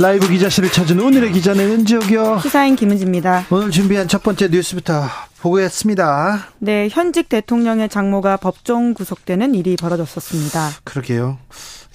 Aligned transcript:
라이브 0.00 0.28
기자실을 0.28 0.70
찾은 0.70 1.00
오늘의 1.00 1.32
기자는 1.32 1.70
은지옥이요. 1.72 2.38
시사인 2.40 2.76
김은지입니다. 2.76 3.46
오늘 3.50 3.72
준비한 3.72 4.06
첫 4.06 4.22
번째 4.22 4.46
뉴스부터 4.46 5.06
보겠습니다. 5.40 6.50
네, 6.60 6.88
현직 6.88 7.28
대통령의 7.28 7.88
장모가 7.88 8.36
법정 8.36 8.94
구속되는 8.94 9.56
일이 9.56 9.74
벌어졌었습니다. 9.76 10.70
그러게요. 10.84 11.38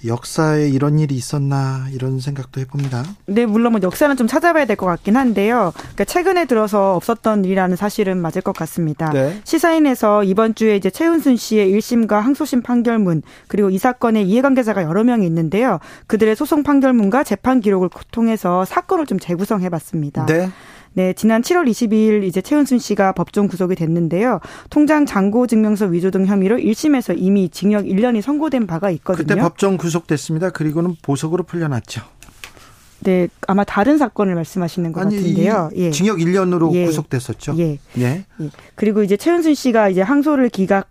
역사에 0.06 0.68
이런 0.70 1.00
일이 1.00 1.16
있었나 1.16 1.88
이런 1.92 2.20
생각도 2.20 2.60
해봅니다. 2.62 3.04
네, 3.26 3.46
물론 3.46 3.72
뭐 3.74 3.82
역사는 3.82 4.18
좀 4.18 4.28
찾아봐야 4.28 4.66
될 4.66 4.76
것 4.76 4.86
같긴 4.88 5.16
한데요. 5.16 5.72
그러니까 5.76 6.06
최근에 6.06 6.46
들어서 6.46 6.96
없었던 6.96 7.46
일이라는 7.46 7.76
사실은 7.76 8.18
맞을 8.18 8.42
것 8.42 8.54
같습니다. 8.56 9.12
네. 9.12 9.40
시사인에서 9.44 10.24
이번 10.24 10.56
주에 10.56 10.76
이제 10.76 10.90
최은순 10.90 11.38
씨의 11.38 11.72
1심과 11.74 12.20
항소심 12.22 12.64
판결문 12.64 13.22
그리고 13.48 13.70
이 13.70 13.78
사건의 13.78 14.28
이해관계자가 14.28 14.84
여러 14.84 15.04
명이 15.04 15.26
있는데요. 15.28 15.80
그들의 16.08 16.36
소송 16.36 16.64
판결문과 16.64 17.24
재판 17.24 17.62
기록을 17.62 17.90
통해서 18.12 18.66
사건을 18.66 19.06
좀 19.06 19.20
재구성해봤습니다. 19.20 20.26
네. 20.26 20.50
네, 20.96 21.14
지난 21.14 21.42
7월 21.42 21.68
22일 21.70 22.24
이제 22.24 22.42
최은순 22.42 22.80
씨가 22.80 23.14
법정 23.14 23.48
구속이 23.48 23.76
됐는데요. 23.76 24.40
통장 24.70 25.06
잔고 25.06 25.48
증명서 25.48 25.88
위조 25.88 26.12
등 26.12 26.26
혐의로 26.26 26.58
1심에서 26.58 27.16
이미 27.18 27.50
징역 27.50 27.86
1년이 27.86 28.22
선고된 28.22 28.68
바가 28.68 28.92
있거든요. 28.92 29.28
그때 29.28 29.40
법정 29.40 29.78
구속됐습니다. 29.78 30.52
그리고는 30.52 30.96
보석으로 31.02 31.44
풀려났죠. 31.44 32.02
네, 33.04 33.28
아마 33.48 33.64
다른 33.64 33.98
사건을 33.98 34.36
말씀하시는 34.36 34.92
것 34.94 35.02
아니, 35.02 35.18
같은데요. 35.18 35.72
예. 35.76 35.92
징역 35.92 36.20
1년으로 36.20 36.74
예. 36.74 36.86
구속됐었죠. 36.86 37.56
예. 37.58 37.80
예. 37.98 38.26
예. 38.40 38.50
그리고 38.76 39.04
이제 39.04 39.18
최은순 39.18 39.56
씨가 39.56 39.90
이제 39.90 40.02
항소를 40.02 40.50
기각 40.50 40.88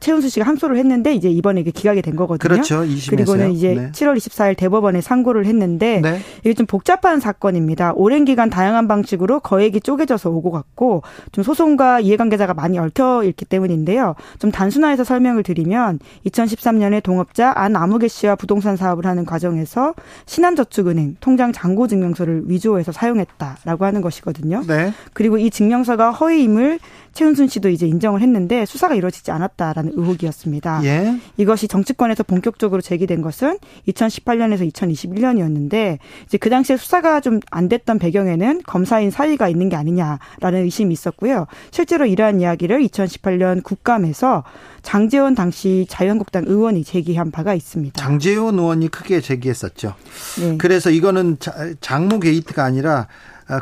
최은수 0.00 0.28
씨가 0.28 0.46
항소를 0.46 0.76
했는데 0.76 1.14
이제 1.14 1.28
이번에 1.28 1.60
이게 1.60 1.70
기각이 1.70 2.02
된 2.02 2.16
거거든요. 2.16 2.48
그렇죠. 2.48 2.84
그리고는 3.10 3.52
이제 3.52 3.74
네. 3.74 3.90
7월 3.92 4.16
24일 4.16 4.56
대법원에 4.56 5.00
상고를 5.00 5.46
했는데 5.46 6.00
네. 6.00 6.20
이게 6.40 6.54
좀 6.54 6.66
복잡한 6.66 7.20
사건입니다. 7.20 7.92
오랜 7.94 8.24
기간 8.24 8.50
다양한 8.50 8.88
방식으로 8.88 9.40
거액이 9.40 9.80
쪼개져서 9.80 10.30
오고 10.30 10.50
갔고 10.52 11.02
좀 11.32 11.42
소송과 11.42 12.00
이해관계자가 12.00 12.54
많이 12.54 12.78
얽혀 12.78 13.22
있기 13.24 13.44
때문인데요. 13.44 14.14
좀 14.38 14.50
단순화해서 14.50 15.04
설명을 15.04 15.42
드리면 15.42 15.98
2013년에 16.26 17.02
동업자 17.02 17.52
안 17.56 17.74
아무개 17.76 18.08
씨와 18.08 18.36
부동산 18.36 18.76
사업을 18.76 19.06
하는 19.06 19.24
과정에서 19.24 19.94
신한저축은행 20.26 21.16
통장 21.20 21.52
잔고 21.52 21.88
증명서를 21.88 22.42
위조해서 22.46 22.92
사용했다라고 22.92 23.84
하는 23.84 24.00
것이거든요. 24.00 24.62
네. 24.66 24.92
그리고 25.12 25.38
이 25.38 25.50
증명서가 25.50 26.12
허위임을 26.12 26.78
최은순 27.12 27.48
씨도 27.48 27.68
이제 27.68 27.86
인정을 27.86 28.22
했는데 28.22 28.64
수사가 28.64 28.94
이루어지지 28.94 29.31
않았다라는 29.32 29.92
의혹이었습니다. 29.96 30.84
예. 30.84 31.16
이것이 31.36 31.68
정치권에서 31.68 32.22
본격적으로 32.22 32.80
제기된 32.80 33.22
것은 33.22 33.58
2018년에서 33.88 34.70
2021년이었는데 34.72 35.98
이제 36.26 36.38
그 36.38 36.50
당시에 36.50 36.76
수사가 36.76 37.20
좀 37.20 37.40
안 37.50 37.68
됐던 37.68 37.98
배경에는 37.98 38.62
검사인 38.66 39.10
사위가 39.10 39.48
있는 39.48 39.68
게 39.68 39.76
아니냐라는 39.76 40.64
의심이 40.64 40.92
있었고요. 40.92 41.46
실제로 41.70 42.06
이러한 42.06 42.40
이야기를 42.40 42.82
2018년 42.86 43.62
국감에서 43.62 44.44
장재원 44.82 45.34
당시 45.34 45.86
자유한국당 45.88 46.44
의원이 46.46 46.84
제기한 46.84 47.30
바가 47.30 47.54
있습니다. 47.54 48.00
장재원 48.00 48.58
의원이 48.58 48.88
크게 48.88 49.20
제기했었죠. 49.20 49.94
네. 50.40 50.56
그래서 50.58 50.90
이거는 50.90 51.36
장모 51.80 52.20
게이트가 52.20 52.64
아니라 52.64 52.92
아, 52.92 53.06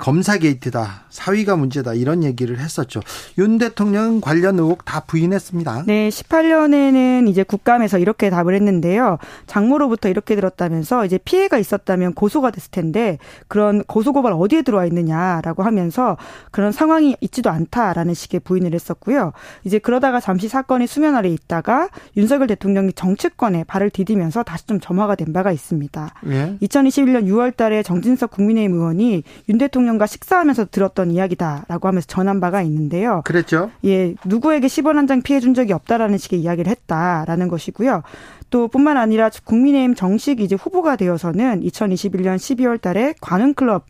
검사 0.00 0.38
게이트다, 0.38 1.04
사위가 1.08 1.56
문제다 1.56 1.94
이런 1.94 2.22
얘기를 2.22 2.58
했었죠. 2.58 3.00
윤 3.38 3.58
대통령 3.58 4.20
관련 4.20 4.58
의혹 4.58 4.84
다 4.84 5.00
부인했습니다. 5.00 5.84
네, 5.86 6.08
18년에는 6.08 7.28
이제 7.28 7.42
국감에서 7.42 7.98
이렇게 7.98 8.30
답을 8.30 8.54
했는데요. 8.54 9.18
장모로부터 9.46 10.08
이렇게 10.08 10.36
들었다면서 10.36 11.06
이제 11.06 11.18
피해가 11.18 11.58
있었다면 11.58 12.14
고소가 12.14 12.50
됐을 12.50 12.70
텐데 12.70 13.18
그런 13.48 13.82
고소 13.84 14.12
고발 14.12 14.32
어디에 14.32 14.62
들어와 14.62 14.84
있느냐라고 14.86 15.62
하면서 15.62 16.16
그런 16.50 16.72
상황이 16.72 17.16
있지도 17.20 17.50
않다라는 17.50 18.14
식의 18.14 18.40
부인을 18.40 18.74
했었고요. 18.74 19.32
이제 19.64 19.78
그러다가 19.78 20.20
잠시 20.20 20.48
사건이 20.48 20.86
수면 20.86 21.16
아래 21.16 21.28
있다가 21.30 21.88
윤석열 22.16 22.46
대통령이 22.48 22.92
정치권에 22.92 23.64
발을 23.64 23.90
디디면서 23.90 24.42
다시 24.42 24.66
좀 24.66 24.78
점화가 24.78 25.14
된 25.16 25.32
바가 25.32 25.52
있습니다. 25.52 26.14
예? 26.26 26.56
2021년 26.62 27.26
6월달에 27.26 27.84
정진석 27.84 28.30
국민의힘 28.30 28.76
의원이 28.76 29.22
윤 29.48 29.58
대통령 29.58 29.69
대통령과 29.70 30.06
식사하면서 30.06 30.66
들었던 30.70 31.10
이야기다라고 31.12 31.88
하면서 31.88 32.06
전한 32.06 32.40
바가 32.40 32.62
있는데요. 32.62 33.22
그랬죠. 33.24 33.70
예, 33.84 34.14
누구에게 34.24 34.66
10원 34.66 34.94
한 34.94 35.06
장 35.10 35.22
피해 35.22 35.40
준 35.40 35.54
적이 35.54 35.72
없다라는 35.72 36.18
식의 36.18 36.40
이야기를 36.40 36.70
했다라는 36.70 37.48
것이고요. 37.48 38.02
또 38.50 38.68
뿐만 38.68 38.96
아니라 38.96 39.30
국민의힘 39.44 39.94
정식 39.96 40.40
이제 40.40 40.54
후보가 40.54 40.94
되어서는 40.96 41.62
2021년 41.62 42.36
12월 42.36 42.80
달에 42.80 43.14
관훈클럽 43.20 43.86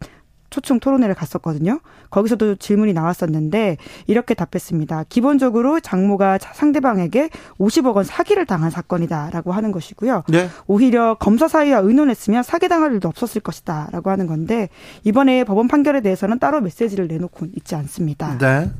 초청 0.51 0.81
토론회를 0.81 1.15
갔었거든요. 1.15 1.81
거기서도 2.11 2.57
질문이 2.57 2.93
나왔었는데 2.93 3.77
이렇게 4.07 4.35
답했습니다. 4.35 5.05
기본적으로 5.09 5.81
장모가 5.81 6.39
상대방에게 6.41 7.31
50억 7.59 7.95
원 7.95 8.05
사기를 8.05 8.47
당한 8.47 8.71
사건이다라고 8.71 9.53
하는 9.53 9.73
것이고요. 9.73 10.25
네. 10.29 10.49
오히려 10.67 11.15
검사 11.15 11.49
사이와 11.49 11.79
의논했으면 11.79 12.43
사기당할 12.43 12.93
일도 12.93 13.09
없었을 13.09 13.41
것이다라고 13.41 14.11
하는 14.11 14.27
건데 14.27 14.69
이번에 15.05 15.45
법원 15.45 15.69
판결에 15.69 16.01
대해서는 16.01 16.39
따로 16.39 16.61
메시지를 16.61 17.07
내놓고 17.07 17.47
있지 17.57 17.75
않습니다. 17.77 18.37
네. 18.39 18.71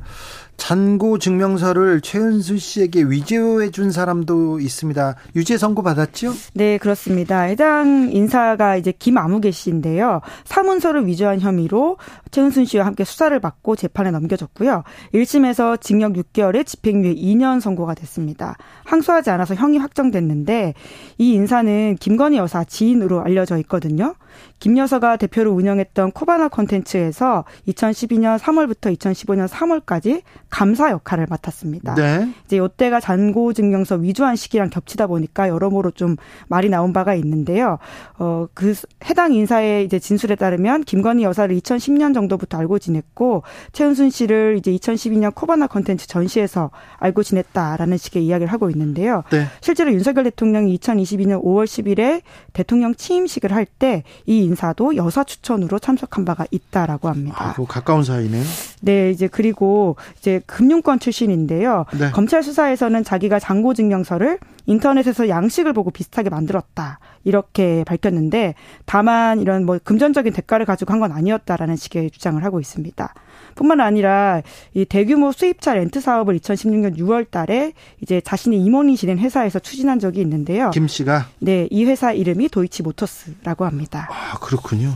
잔고 0.61 1.17
증명서를 1.17 2.01
최은수 2.01 2.59
씨에게 2.59 3.01
위조해 3.01 3.71
준 3.71 3.89
사람도 3.89 4.59
있습니다. 4.59 5.15
유죄 5.35 5.57
선고 5.57 5.81
받았죠? 5.81 6.33
네, 6.53 6.77
그렇습니다. 6.77 7.41
해당 7.41 8.11
인사가 8.11 8.75
이제 8.75 8.91
김아무개 8.91 9.49
씨인데요. 9.49 10.21
사문서를 10.45 11.07
위조한 11.07 11.39
혐의로 11.39 11.97
최은순 12.29 12.65
씨와 12.65 12.85
함께 12.85 13.03
수사를 13.03 13.37
받고 13.39 13.75
재판에 13.75 14.11
넘겨졌고요. 14.11 14.83
1심에서 15.15 15.81
징역 15.81 16.13
6개월에 16.13 16.63
집행유예 16.63 17.15
2년 17.15 17.59
선고가 17.59 17.95
됐습니다. 17.95 18.55
항소하지 18.85 19.31
않아서 19.31 19.55
형이 19.55 19.79
확정됐는데 19.79 20.75
이 21.17 21.33
인사는 21.33 21.97
김건희 21.99 22.37
여사 22.37 22.63
지인으로 22.63 23.21
알려져 23.21 23.57
있거든요. 23.57 24.13
김 24.59 24.77
여사가 24.77 25.17
대표로 25.17 25.51
운영했던 25.51 26.11
코바나 26.11 26.47
콘텐츠에서 26.47 27.45
2012년 27.67 28.37
3월부터 28.37 28.95
2015년 28.95 29.47
3월까지 29.47 30.21
감사 30.51 30.91
역할을 30.91 31.27
맡았습니다. 31.29 31.95
네. 31.95 32.29
이제 32.45 32.57
이때가 32.57 32.99
잔고 32.99 33.53
증명서 33.53 33.95
위조한 33.95 34.35
시기랑 34.35 34.69
겹치다 34.69 35.07
보니까 35.07 35.47
여러모로 35.47 35.91
좀 35.91 36.17
말이 36.49 36.69
나온 36.69 36.93
바가 36.93 37.15
있는데요. 37.15 37.79
어, 38.19 38.47
그 38.53 38.75
해당 39.05 39.33
인사의 39.33 39.85
이제 39.85 39.97
진술에 39.97 40.35
따르면 40.35 40.83
김건희 40.83 41.23
여사를 41.23 41.57
2010년 41.57 42.13
정도부터 42.13 42.57
알고 42.59 42.79
지냈고 42.79 43.43
최은순 43.71 44.09
씨를 44.09 44.57
이제 44.59 44.71
2012년 44.71 45.33
코바나 45.33 45.67
콘텐츠 45.67 46.05
전시에서 46.05 46.69
알고 46.97 47.23
지냈다라는 47.23 47.97
식의 47.97 48.25
이야기를 48.25 48.51
하고 48.51 48.69
있는데요. 48.69 49.23
네. 49.31 49.45
실제로 49.61 49.91
윤석열 49.93 50.25
대통령이 50.25 50.77
2022년 50.77 51.41
5월 51.41 51.65
10일에 51.65 52.21
대통령 52.53 52.93
취임식을 52.95 53.53
할 53.53 53.65
때 53.79 54.03
이 54.25 54.43
인사도 54.43 54.95
여사 54.95 55.23
추천으로 55.23 55.79
참석한 55.79 56.25
바가 56.25 56.45
있다라고 56.51 57.07
합니다. 57.09 57.55
아, 57.57 57.65
가까운 57.67 58.03
사이네요. 58.03 58.43
네, 58.81 59.09
이제 59.11 59.27
그리고 59.27 59.95
이제 60.19 60.41
금융권 60.45 60.99
출신인데요. 60.99 61.85
네. 61.99 62.11
검찰 62.11 62.43
수사에서는 62.43 63.03
자기가 63.03 63.39
잔고 63.39 63.73
증명서를 63.73 64.39
인터넷에서 64.67 65.27
양식을 65.29 65.73
보고 65.73 65.89
비슷하게 65.91 66.29
만들었다. 66.29 66.99
이렇게 67.23 67.83
밝혔는데 67.85 68.55
다만 68.85 69.39
이런 69.41 69.65
뭐 69.65 69.79
금전적인 69.83 70.33
대가를 70.33 70.65
가지고 70.65 70.93
한 70.93 71.01
건 71.01 71.11
아니었다라는 71.11 71.75
식의 71.77 72.11
주장을 72.11 72.43
하고 72.43 72.59
있습니다. 72.59 73.13
뿐만 73.55 73.81
아니라 73.81 74.41
이 74.75 74.85
대규모 74.85 75.31
수입차 75.31 75.73
렌트 75.73 75.99
사업을 75.99 76.37
2016년 76.39 76.95
6월 76.97 77.29
달에 77.29 77.73
이제 78.01 78.21
자신이 78.21 78.63
임원이 78.63 78.95
지낸 78.97 79.17
회사에서 79.17 79.57
추진한 79.59 79.97
적이 79.99 80.21
있는데요. 80.21 80.69
김 80.69 80.87
씨가 80.87 81.27
네, 81.39 81.67
이 81.71 81.85
회사 81.85 82.11
이름이 82.13 82.40
도이치모터스라고 82.49 83.65
합니다. 83.65 84.07
아, 84.11 84.37
그렇군요. 84.39 84.89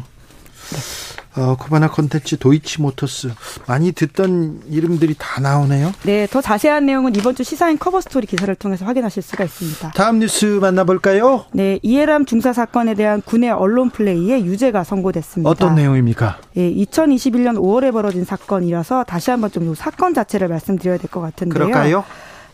네. 0.71 0.79
어, 1.37 1.57
코바나 1.57 1.89
컨텐츠 1.89 2.37
도이치모터스 2.37 3.29
많이 3.67 3.91
듣던 3.91 4.61
이름들이 4.69 5.15
다 5.19 5.41
나오네요. 5.41 5.91
네, 6.03 6.27
더 6.27 6.39
자세한 6.41 6.85
내용은 6.85 7.13
이번 7.13 7.35
주 7.35 7.43
시사인 7.43 7.77
커버 7.77 7.99
스토리 7.99 8.25
기사를 8.25 8.55
통해서 8.55 8.85
확인하실 8.85 9.21
수가 9.21 9.43
있습니다. 9.43 9.91
다음 9.91 10.19
뉴스 10.19 10.45
만나볼까요? 10.45 11.43
네, 11.51 11.77
이예람 11.83 12.25
중사 12.25 12.53
사건에 12.53 12.93
대한 12.95 13.21
군의 13.21 13.51
언론 13.51 13.89
플레이에 13.89 14.45
유죄가 14.45 14.85
선고됐습니다. 14.85 15.49
어떤 15.49 15.75
내용입니까? 15.75 16.37
예, 16.55 16.71
2021년 16.73 17.57
5월에 17.57 17.91
벌어진 17.91 18.23
사건이라서 18.23 19.03
다시 19.03 19.29
한번 19.29 19.51
좀 19.51 19.75
사건 19.75 20.13
자체를 20.13 20.47
말씀드려야 20.47 20.97
될 20.97 21.09
것 21.09 21.19
같은데요. 21.19 21.53
그럴까요? 21.65 22.05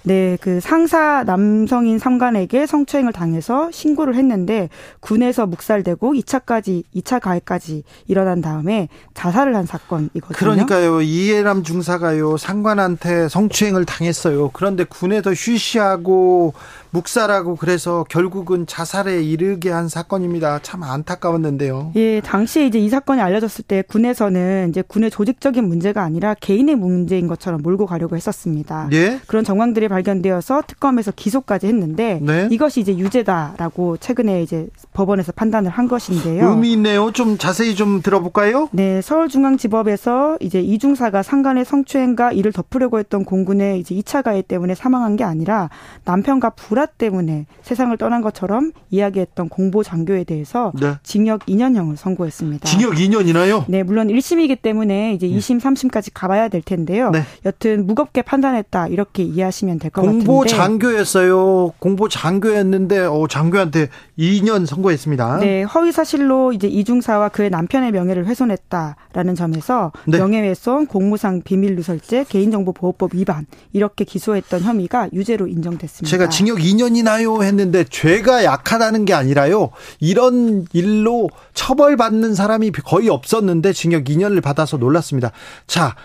네, 0.04 0.38
그 0.42 0.60
상사 0.60 1.24
남성인 1.24 2.00
상관에게 2.00 2.66
성추행을 2.66 3.14
당해서 3.14 3.70
신고를 3.72 4.16
했는데 4.16 4.70
군에서 5.00 5.46
묵살되고 5.46 6.14
2차까지 6.14 6.84
2차 6.96 7.20
가해까지 7.20 7.84
일어난 8.08 8.42
다음에 8.42 8.88
자살을 9.14 9.56
한 9.56 9.66
사건이거든요. 9.66 10.36
그러니까요. 10.36 11.02
이해람 11.02 11.64
중사가요. 11.64 12.38
상관한테 12.38 13.30
성추행을 13.30 13.86
당했어요. 13.86 14.50
그런데 14.54 14.84
군에서 14.84 15.32
휴시하고 15.34 16.54
묵살하고 16.92 17.56
그래서 17.56 18.06
결국은 18.10 18.66
자살에 18.68 19.24
이르게 19.24 19.70
한 19.70 19.88
사건입니다. 19.88 20.60
참 20.62 20.84
안타까웠는데요. 20.84 21.94
예, 21.96 22.22
당시에 22.22 22.66
이제 22.66 22.80
이 22.80 22.90
사건이 22.90 23.22
알려졌을 23.22 23.64
때 23.66 23.82
군에서는 23.88 24.70
이제 24.70 24.82
군의 24.82 25.10
조직적인 25.10 25.64
문제가 25.64 26.04
아니라 26.04 26.34
개인의 26.34 26.76
문제인 26.76 27.28
것처럼 27.28 27.62
몰고 27.62 27.86
가려고 27.86 28.16
했었습니다. 28.16 28.90
예? 28.92 29.20
그런 29.28 29.44
정황들이 29.44 29.88
발견되어서 29.92 30.64
특검에서 30.66 31.12
기소까지 31.12 31.68
했는데 31.68 32.20
네? 32.22 32.48
이것이 32.52 32.80
이제 32.82 32.98
유죄다라고 32.98 33.98
최근에 33.98 34.42
이제 34.42 34.68
법원에서 34.94 35.32
판단을 35.34 35.70
한 35.70 35.88
것인데요. 35.88 36.50
의미 36.50 36.72
있네요. 36.74 37.12
좀 37.12 37.38
자세히 37.38 37.76
좀 37.76 38.02
들어볼까요? 38.02 38.70
네, 38.72 39.02
서울중앙지법에서 39.02 40.38
이제 40.42 40.60
이중사가 40.62 41.24
상간의 41.24 41.66
성추행과 41.66 42.32
이를 42.32 42.52
덮으려고 42.52 43.00
했던 43.00 43.26
공군의 43.26 43.80
이제 43.80 43.94
2차 43.96 44.24
가해 44.24 44.42
때문에 44.42 44.76
사망한 44.76 45.16
게 45.16 45.24
아니라 45.24 45.70
남편과 46.06 46.52
불화 46.52 46.86
때문에 46.86 47.46
세상을 47.62 47.96
떠난 47.98 48.22
것처럼 48.22 48.72
이야기했던 48.90 49.50
공보 49.50 49.84
장교에 49.84 50.24
대해서 50.24 50.72
네. 50.80 50.94
징역 51.04 51.46
2년형을 51.46 51.96
선고했습니다. 51.96 52.68
징역 52.68 52.94
2년이나요? 52.94 53.66
네, 53.68 53.84
물론 53.84 54.08
1심이기 54.08 54.62
때문에 54.62 55.14
이제 55.14 55.28
2심, 55.28 55.60
3심까지 55.60 56.12
가봐야 56.14 56.48
될 56.48 56.62
텐데요. 56.62 57.12
네. 57.12 57.22
여튼 57.46 57.86
무겁게 57.86 58.22
판단했다 58.22 58.88
이렇게 58.88 59.24
이해하시면 59.24 59.80
될 59.82 59.92
것 59.92 60.02
같은데. 60.04 60.26
공보 60.26 60.46
장교였어요. 60.46 61.74
공보 61.80 62.08
장교였는데 62.08 63.00
어, 63.00 63.26
장교한테 63.30 63.90
2년 64.18 64.66
선고했습니다. 64.66 65.38
네, 65.40 65.64
허위 65.64 65.92
사실로 65.92 66.54
이제 66.54 66.68
이중사와 66.68 67.30
그의 67.30 67.50
남편의 67.50 67.92
명예를 67.92 68.26
훼손했다라는 68.28 69.36
점에서 69.36 69.92
네. 70.06 70.18
명예훼손, 70.20 70.88
공무상 70.88 71.42
비밀 71.42 71.76
누설죄, 71.76 72.26
개인정보 72.30 72.74
보호법 72.74 73.16
위반 73.16 73.46
이렇게 73.74 74.06
기소했던 74.06 74.62
혐의가 74.62 75.10
유죄로 75.14 75.48
인정됐습니다. 75.48 76.10
제가 76.10 76.30
징역 76.30 76.60
2년이나요 76.60 77.44
했는데 77.44 77.84
죄가 77.84 78.44
약하다는 78.44 79.06
게 79.06 79.14
아니라요. 79.14 79.72
이런 80.00 80.66
일로 80.74 81.30
처벌받는 81.54 82.36
사람이 82.36 82.72
거의 82.72 83.10
없었는데 83.10 83.74
징역 83.74 84.06
2년을 84.06 84.42
받아서 84.42 84.78
놀랐습니다. 84.78 85.32
자, 85.68 85.96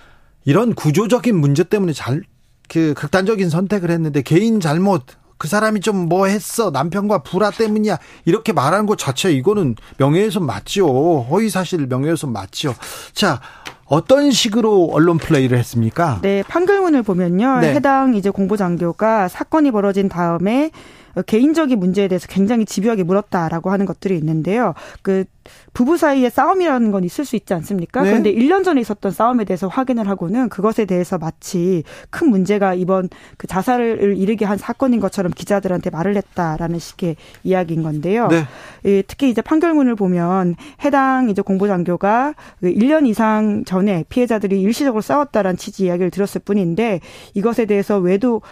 이런 0.44 0.74
구조적인 0.74 1.36
문제 1.36 1.64
때문에 1.64 1.92
잘 1.92 2.22
그 2.68 2.94
극단적인 2.94 3.48
선택을 3.50 3.90
했는데 3.90 4.22
개인 4.22 4.60
잘못 4.60 5.02
그 5.38 5.48
사람이 5.48 5.80
좀 5.80 6.08
뭐 6.08 6.26
했어 6.26 6.70
남편과 6.70 7.18
불화 7.18 7.50
때문이야 7.50 7.98
이렇게 8.24 8.52
말하는 8.52 8.86
것 8.86 8.96
자체 8.96 9.32
이거는 9.32 9.74
명예훼손 9.98 10.44
맞죠 10.46 11.22
허위 11.30 11.50
사실 11.50 11.86
명예훼손 11.86 12.32
맞죠 12.32 12.74
자 13.12 13.40
어떤 13.86 14.30
식으로 14.30 14.88
언론 14.92 15.16
플레이를 15.16 15.56
했습니까? 15.58 16.18
네, 16.20 16.42
판결문을 16.48 17.02
보면요. 17.04 17.60
네. 17.60 17.74
해당 17.74 18.14
이제 18.16 18.30
공보장교가 18.30 19.28
사건이 19.28 19.70
벌어진 19.70 20.08
다음에 20.08 20.70
개인적인 21.22 21.78
문제에 21.78 22.08
대해서 22.08 22.26
굉장히 22.28 22.64
집요하게 22.64 23.04
물었다라고 23.04 23.70
하는 23.70 23.86
것들이 23.86 24.16
있는데요. 24.18 24.74
그 25.02 25.24
부부 25.72 25.96
사이의 25.96 26.30
싸움이라는 26.30 26.90
건 26.90 27.04
있을 27.04 27.24
수 27.24 27.36
있지 27.36 27.54
않습니까? 27.54 28.02
네. 28.02 28.10
그런데 28.10 28.34
1년 28.34 28.64
전에 28.64 28.80
있었던 28.80 29.12
싸움에 29.12 29.44
대해서 29.44 29.68
확인을 29.68 30.08
하고는 30.08 30.48
그것에 30.48 30.84
대해서 30.84 31.18
마치 31.18 31.84
큰 32.10 32.30
문제가 32.30 32.74
이번 32.74 33.08
그 33.36 33.46
자살을 33.46 34.16
이르게 34.16 34.44
한 34.44 34.58
사건인 34.58 35.00
것처럼 35.00 35.32
기자들한테 35.32 35.90
말을 35.90 36.16
했다라는 36.16 36.78
식의 36.78 37.16
이야기인 37.44 37.82
건데요. 37.82 38.28
네. 38.28 38.44
예, 38.86 39.02
특히 39.02 39.30
이제 39.30 39.42
판결문을 39.42 39.94
보면 39.94 40.56
해당 40.84 41.28
이제 41.30 41.42
공보장교가 41.42 42.34
1년 42.62 43.02
그 43.02 43.08
이상 43.08 43.64
전에 43.64 44.04
피해자들이 44.08 44.60
일시적으로 44.60 45.00
싸웠다라는 45.02 45.56
취지 45.56 45.84
이야기를 45.84 46.10
들었을 46.10 46.40
뿐인데 46.40 47.00
이것에 47.34 47.66
대해서 47.66 47.98
외도 47.98 48.42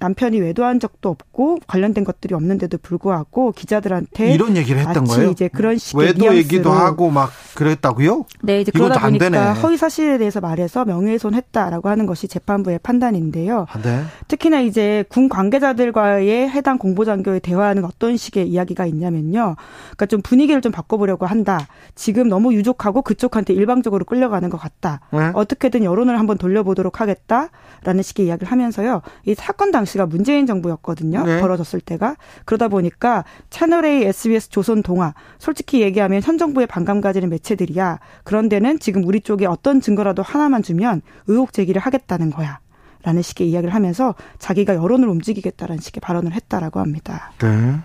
남편이 0.00 0.40
외도한 0.40 0.80
적도 0.80 1.08
없고 1.08 1.58
관련된 1.66 2.04
것 2.04 2.11
들이 2.20 2.34
없는데도 2.34 2.78
불구하고 2.78 3.52
기자들한테 3.52 4.32
이런 4.32 4.56
얘기를 4.56 4.80
했던 4.80 5.04
거예요. 5.04 5.30
이제 5.30 5.48
그런 5.48 5.78
식의 5.78 6.06
외도 6.06 6.34
얘기도 6.36 6.70
하고 6.70 7.10
막 7.10 7.30
그랬다고요? 7.54 8.24
네, 8.42 8.60
이제 8.60 8.72
그러다 8.72 9.00
보니까 9.00 9.52
허위 9.54 9.76
사실에 9.76 10.18
대해서 10.18 10.40
말해서 10.40 10.84
명예훼손했다라고 10.84 11.88
하는 11.88 12.06
것이 12.06 12.28
재판부의 12.28 12.80
판단인데요. 12.82 13.66
아, 13.70 13.80
네. 13.80 14.02
특히나 14.28 14.60
이제 14.60 15.04
군 15.08 15.28
관계자들과의 15.28 16.48
해당 16.50 16.78
공보장교의 16.78 17.40
대화는 17.40 17.84
어떤 17.84 18.16
식의 18.16 18.48
이야기가 18.48 18.86
있냐면요. 18.86 19.56
그러니까 19.82 20.06
좀 20.06 20.22
분위기를 20.22 20.60
좀 20.60 20.72
바꿔보려고 20.72 21.26
한다. 21.26 21.66
지금 21.94 22.28
너무 22.28 22.54
유족하고 22.54 23.02
그쪽한테 23.02 23.54
일방적으로 23.54 24.04
끌려가는 24.04 24.48
것 24.50 24.58
같다. 24.58 25.00
네? 25.12 25.30
어떻게든 25.34 25.84
여론을 25.84 26.18
한번 26.18 26.38
돌려보도록 26.38 27.00
하겠다라는 27.00 28.02
식의 28.02 28.26
이야기를 28.26 28.50
하면서요. 28.50 29.02
이 29.26 29.34
사건 29.34 29.70
당시가 29.70 30.06
문재인 30.06 30.46
정부였거든요. 30.46 31.24
네. 31.24 31.40
벌어졌을 31.40 31.80
때가 31.80 32.01
그러다 32.44 32.68
보니까 32.68 33.24
채널 33.50 33.84
A, 33.84 34.04
SBS, 34.04 34.48
조선 34.48 34.82
동화 34.82 35.14
솔직히 35.38 35.82
얘기하면 35.82 36.22
현 36.22 36.38
정부의 36.38 36.66
반감 36.66 37.00
가지는 37.00 37.28
매체들이야. 37.30 37.98
그런데는 38.24 38.78
지금 38.78 39.04
우리 39.04 39.20
쪽에 39.20 39.46
어떤 39.46 39.80
증거라도 39.80 40.22
하나만 40.22 40.62
주면 40.62 41.02
의혹 41.26 41.52
제기를 41.52 41.80
하겠다는 41.80 42.30
거야. 42.30 42.60
라는 43.04 43.20
식의 43.20 43.50
이야기를 43.50 43.74
하면서 43.74 44.14
자기가 44.38 44.76
여론을 44.76 45.08
움직이겠다라는 45.08 45.80
식의 45.80 46.00
발언을 46.00 46.32
했다라고 46.32 46.78
합니다. 46.78 47.32
네. 47.40 47.76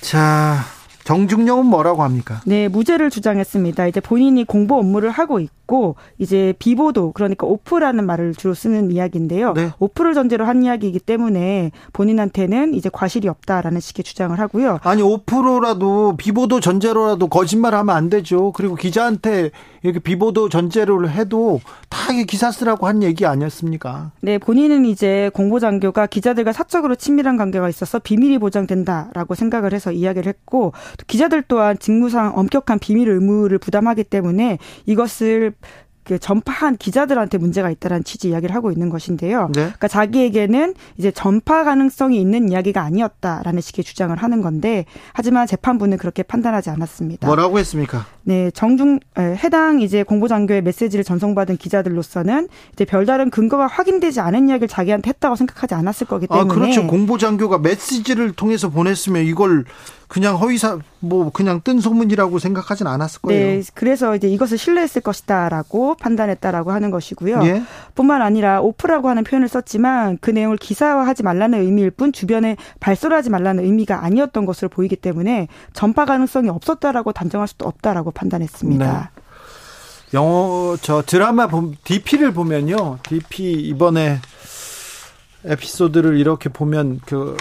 자, 0.00 0.58
정중령은 1.04 1.66
뭐라고 1.66 2.04
합니까? 2.04 2.40
네, 2.46 2.68
무죄를 2.68 3.10
주장했습니다. 3.10 3.86
이제 3.88 4.00
본인이 4.00 4.44
공보 4.44 4.76
업무를 4.78 5.10
하고 5.10 5.40
있고 5.40 5.55
이제 6.18 6.54
비보도 6.58 7.12
그러니까 7.12 7.46
오프라는 7.46 8.06
말을 8.06 8.34
주로 8.34 8.54
쓰는 8.54 8.90
이야기인데요. 8.90 9.52
네. 9.54 9.70
오프를 9.78 10.14
전제로 10.14 10.44
한 10.44 10.62
이야기이기 10.62 11.00
때문에 11.00 11.72
본인한테는 11.92 12.74
이제 12.74 12.88
과실이 12.92 13.28
없다라는 13.28 13.80
식의 13.80 14.04
주장을 14.04 14.38
하고요. 14.38 14.78
아니 14.82 15.02
오프로라도 15.02 16.16
비보도 16.16 16.60
전제로라도 16.60 17.28
거짓말하면 17.28 17.94
안 17.94 18.08
되죠. 18.10 18.52
그리고 18.52 18.74
기자한테 18.74 19.50
이렇게 19.82 19.98
비보도 20.00 20.48
전제로 20.48 21.08
해도 21.08 21.60
다 21.88 22.12
기사 22.26 22.50
쓰라고 22.50 22.86
한 22.86 23.02
얘기 23.02 23.26
아니었습니까? 23.26 24.12
네, 24.20 24.38
본인은 24.38 24.84
이제 24.84 25.30
공보장교가 25.34 26.06
기자들과 26.06 26.52
사적으로 26.52 26.94
친밀한 26.94 27.36
관계가 27.36 27.68
있어서 27.68 27.98
비밀이 27.98 28.38
보장된다라고 28.38 29.34
생각을 29.34 29.72
해서 29.72 29.92
이야기를 29.92 30.28
했고 30.28 30.72
기자들 31.06 31.42
또한 31.48 31.78
직무상 31.78 32.32
엄격한 32.36 32.78
비밀 32.78 33.08
의무를 33.08 33.58
부담하기 33.58 34.04
때문에 34.04 34.58
이것을 34.86 35.52
그 36.06 36.20
전파한 36.20 36.76
기자들한테 36.76 37.36
문제가 37.36 37.68
있다라는 37.68 38.04
취지 38.04 38.28
이야기를 38.28 38.54
하고 38.54 38.70
있는 38.70 38.90
것인데요. 38.90 39.46
네. 39.48 39.62
그러니까 39.62 39.88
자기에게는 39.88 40.74
이제 40.98 41.10
전파 41.10 41.64
가능성이 41.64 42.20
있는 42.20 42.48
이야기가 42.48 42.80
아니었다라는 42.80 43.60
식의 43.60 43.84
주장을 43.84 44.16
하는 44.16 44.40
건데 44.40 44.84
하지만 45.12 45.48
재판부는 45.48 45.98
그렇게 45.98 46.22
판단하지 46.22 46.70
않았습니다. 46.70 47.26
뭐라고 47.26 47.58
했습니까? 47.58 48.06
네, 48.22 48.52
정중 48.52 49.00
해당 49.18 49.80
이제 49.80 50.04
공보장교의 50.04 50.62
메시지를 50.62 51.02
전송받은 51.02 51.56
기자들로서는 51.56 52.46
이제 52.72 52.84
별다른 52.84 53.28
근거가 53.28 53.66
확인되지 53.66 54.20
않은 54.20 54.48
이야기를 54.48 54.68
자기한테 54.68 55.08
했다고 55.08 55.34
생각하지 55.34 55.74
않았을 55.74 56.06
거기 56.06 56.28
아, 56.30 56.36
때문에 56.38 56.52
아, 56.52 56.54
그렇죠. 56.54 56.86
공보장교가 56.86 57.58
메시지를 57.58 58.30
통해서 58.30 58.68
보냈으면 58.68 59.24
이걸 59.24 59.64
그냥 60.06 60.36
허위사 60.36 60.78
뭐 61.00 61.30
그냥 61.30 61.60
뜬 61.62 61.80
소문이라고 61.80 62.38
생각하진 62.38 62.86
않았을 62.86 63.20
거예요. 63.22 63.60
네, 63.60 63.62
그래서 63.74 64.16
이제 64.16 64.28
이것을 64.28 64.58
신뢰했을 64.58 65.02
것이다라고 65.02 65.96
판단했다라고 65.96 66.72
하는 66.72 66.90
것이고요. 66.90 67.40
예? 67.44 67.62
뿐만 67.94 68.22
아니라 68.22 68.60
오프라고 68.60 69.08
하는 69.08 69.24
표현을 69.24 69.48
썼지만 69.48 70.18
그 70.20 70.30
내용을 70.30 70.56
기사화하지 70.56 71.22
말라는 71.22 71.60
의미일 71.60 71.90
뿐 71.90 72.12
주변에 72.12 72.56
발설하지 72.80 73.30
말라는 73.30 73.64
의미가 73.64 74.04
아니었던 74.04 74.46
것으로 74.46 74.68
보이기 74.68 74.96
때문에 74.96 75.48
전파 75.72 76.04
가능성이 76.04 76.48
없었다라고 76.48 77.12
단정할 77.12 77.48
수도 77.48 77.66
없다라고 77.66 78.10
판단했습니다. 78.10 79.10
네. 79.14 79.22
영어 80.14 80.76
저 80.80 81.02
드라마 81.02 81.48
DP를 81.84 82.32
보면요. 82.32 82.98
DP 83.02 83.52
이번에 83.52 84.20
에피소드를 85.44 86.18
이렇게 86.18 86.48
보면 86.48 87.00
그 87.04 87.36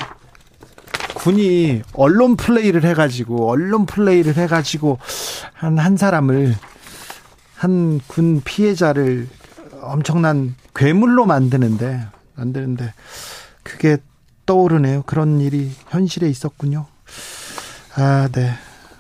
군이 1.25 1.82
언론 1.94 2.36
플레이를 2.36 2.84
해가지고 2.84 3.50
언론 3.50 3.88
플레이를 3.88 4.36
해가지고 4.38 5.00
한 5.53 5.79
한 5.79 5.98
사람을 5.98 6.55
한 7.55 8.00
군 8.08 8.41
피해자를 8.46 9.27
엄청난 9.82 10.53
괴물로 10.75 11.25
만드는데 11.25 12.05
만드는데 12.36 12.94
그게 13.63 13.98
떠오르네요. 14.46 15.01
그런 15.08 15.41
일이 15.41 15.72
현실에 15.89 16.29
있었군요. 16.29 16.86
아, 17.96 18.29
네. 18.32 18.51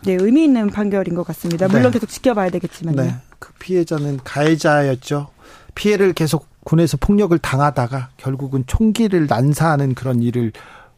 네, 0.03 0.17
의미 0.19 0.45
있는 0.45 0.69
판결인 0.71 1.13
것 1.13 1.27
같습니다. 1.27 1.67
물론 1.67 1.83
네. 1.85 1.91
계속 1.91 2.09
지켜봐야 2.09 2.49
되겠지만요. 2.49 3.01
네. 3.03 3.15
그 3.37 3.53
피해자는 3.59 4.21
가해자였죠. 4.23 5.27
피해를 5.75 6.13
계속 6.13 6.47
군에서 6.63 6.97
폭력을 6.97 7.37
당하다가 7.37 8.09
결국은 8.17 8.63
총기를 8.65 9.27
난사하는 9.27 9.93
그런 9.93 10.23
일을 10.23 10.51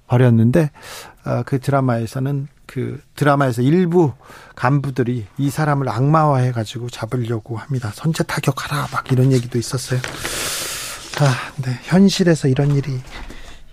벌였는데 0.07 0.71
어, 1.16 1.16
그 1.45 1.59
드라마에서는 1.59 2.47
그 2.65 3.01
드라마에서 3.15 3.61
일부 3.61 4.13
간부들이 4.55 5.25
이 5.37 5.49
사람을 5.49 5.89
악마화해 5.89 6.51
가지고 6.51 6.89
잡으려고 6.89 7.57
합니다. 7.57 7.91
선제 7.93 8.23
타격하라 8.23 8.87
막 8.91 9.11
이런 9.11 9.31
얘기도 9.31 9.57
있었어요. 9.57 9.99
아, 11.19 11.61
네. 11.63 11.79
현실에서 11.83 12.47
이런 12.47 12.71
일이 12.75 12.99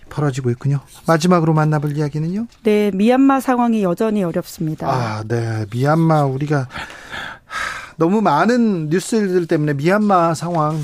벌어지고 0.09 0.49
있군요. 0.49 0.79
마지막으로 1.07 1.53
만나볼 1.53 1.95
이야기는요? 1.97 2.47
네, 2.63 2.89
미얀마 2.93 3.41
상황이 3.41 3.83
여전히 3.83 4.23
어렵습니다. 4.23 4.87
아, 4.89 5.23
네. 5.27 5.65
미얀마 5.71 6.25
우리가 6.25 6.67
너무 7.97 8.21
많은 8.21 8.89
뉴스들 8.89 9.45
때문에 9.47 9.73
미얀마 9.73 10.33
상황 10.33 10.79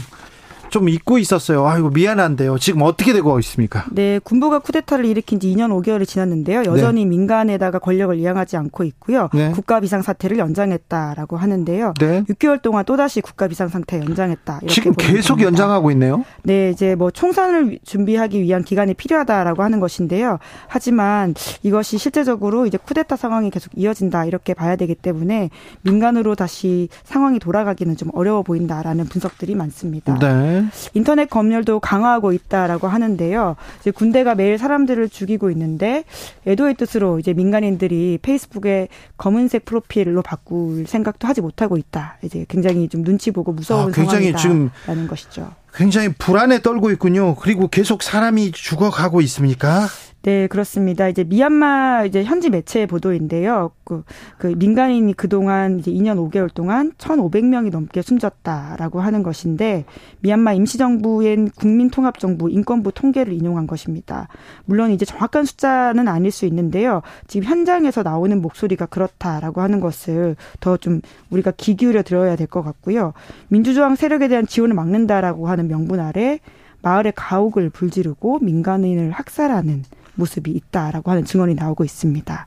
좀 0.72 0.88
잊고 0.90 1.18
있었어요. 1.18 1.68
아이고 1.68 1.90
미안한데요. 1.90 2.58
지금 2.58 2.82
어떻게 2.82 3.14
되고 3.14 3.38
있습니까? 3.40 3.86
네, 3.92 4.20
군부가 4.24 4.60
쿠데타를 4.60 5.06
일으킨 5.06 5.40
지 5.40 5.54
2년 5.54 5.70
5개월이 5.70 6.08
지났는데요. 6.08 6.64
여전히 6.66 7.04
네. 7.04 7.10
민간에다가 7.10 7.78
권력을 7.78 8.18
이양하지 8.18 8.56
않고 8.58 8.86
있고요. 8.86 9.30
네. 9.34 9.52
국가 9.52 9.82
비상 9.82 10.02
사태를 10.02 10.38
연장했다라고 10.38 11.36
하는데요. 11.36 11.94
네. 12.00 12.24
6개월 12.30 12.62
동안 12.62 12.86
또다시 12.86 13.20
국가 13.20 13.50
비상 13.50 13.68
상태 13.68 14.00
연장했다. 14.00 14.62
지금 14.68 14.94
계속 14.94 15.34
겁니다. 15.34 15.48
연장하고 15.48 15.92
있네요. 15.92 16.24
네, 16.44 16.70
이제 16.70 16.96
뭐 16.96 17.12
총선을 17.12 17.80
준비하기 17.84 18.42
위한 18.42 18.64
기간이 18.64 18.94
필요하다라고 18.94 19.64
하는 19.64 19.82
것인데요. 19.82 20.40
하지만 20.68 21.36
이것이 21.64 21.98
실제적으로 21.98 22.66
이제 22.66 22.78
쿠데타 22.78 23.18
상황이 23.18 23.50
계속 23.50 23.74
이어진다 23.76 24.24
이렇게 24.24 24.54
봐야 24.54 24.78
되기 24.78 24.96
때문에 24.96 25.50
민간으로 25.82 26.36
다시 26.36 26.88
상황이 27.04 27.40
돌아가기는 27.40 27.98
좀 27.98 28.10
어려워 28.14 28.42
보인다라는 28.42 29.06
분석들이 29.06 29.56
많습니다. 29.56 30.18
네. 30.18 30.61
인터넷 30.94 31.30
검열도 31.30 31.80
강화하고 31.80 32.34
있다라고 32.34 32.88
하는데요. 32.88 33.56
이제 33.80 33.92
군대가 33.92 34.36
매일 34.36 34.58
사람들을 34.58 35.10
죽이고 35.10 35.52
있는데 35.52 36.04
애도의 36.48 36.76
뜻으로 36.76 37.20
이제 37.20 37.34
민간인들이 37.34 38.20
페이스북에 38.22 38.88
검은색 39.18 39.66
프로필로 39.66 40.22
바꿀 40.22 40.86
생각도 40.88 41.28
하지 41.28 41.42
못하고 41.42 41.78
있다. 41.78 42.18
이제 42.24 42.46
굉장히 42.50 42.90
좀 42.90 43.04
눈치 43.04 43.32
보고 43.32 43.52
무서운 43.52 43.90
아, 43.90 43.92
굉장히 43.92 44.32
상황이다라는 44.32 45.08
것이죠. 45.08 45.54
굉장히 45.74 46.10
불안에 46.10 46.62
떨고 46.62 46.92
있군요. 46.92 47.36
그리고 47.36 47.68
계속 47.68 48.04
사람이 48.04 48.52
죽어가고 48.52 49.22
있습니까? 49.22 49.88
네, 50.24 50.46
그렇습니다. 50.46 51.08
이제 51.08 51.24
미얀마 51.24 52.06
이제 52.06 52.24
현지 52.24 52.52
매체 52.52 52.86
보도인데요. 52.86 53.72
그, 53.84 54.04
그 54.38 54.54
민간인이 54.56 55.12
그동안 55.14 55.80
이제 55.80 55.90
2년 55.92 56.18
5개월 56.30 56.54
동안 56.54 56.92
1,500명이 57.00 57.72
넘게 57.72 58.04
숨졌다라고 58.04 59.02
하는 59.02 59.24
것인데 59.24 59.84
미얀마 60.20 60.54
임시정부인 60.54 61.50
국민통합정부 61.56 62.52
인권부 62.52 62.92
통계를 62.92 63.34
인용한 63.34 63.66
것입니다. 63.66 64.28
물론 64.66 64.92
이제 64.92 65.06
정확한 65.06 65.46
숫자는 65.46 66.08
아닐 66.08 66.30
수 66.30 66.46
있는데요. 66.46 67.02
지금 67.26 67.50
현장에서 67.50 68.04
나오는 68.04 68.40
목소리가 68.42 68.86
그렇다라고 68.86 69.62
하는 69.62 69.80
것을 69.80 70.36
더 70.60 70.78
좀 70.78 71.02
우리가 71.32 71.52
귀 71.58 71.76
기울여 71.76 72.04
들어야 72.04 72.36
될 72.36 72.48
것 72.48 72.62
같고요. 72.64 73.14
민주저항 73.50 73.96
세력에 73.96 74.28
대한 74.28 74.46
지원을 74.46 74.76
막는다라고 74.76 75.48
하는 75.48 75.68
명분 75.68 76.00
아래 76.00 76.40
마을의 76.82 77.14
가옥을 77.16 77.70
불지르고 77.70 78.40
민간인을 78.40 79.12
학살하는 79.12 79.84
모습이 80.16 80.52
있다라고 80.52 81.12
하는 81.12 81.26
증언이 81.26 81.56
나오고 81.56 81.84
있습니다. 81.84 82.46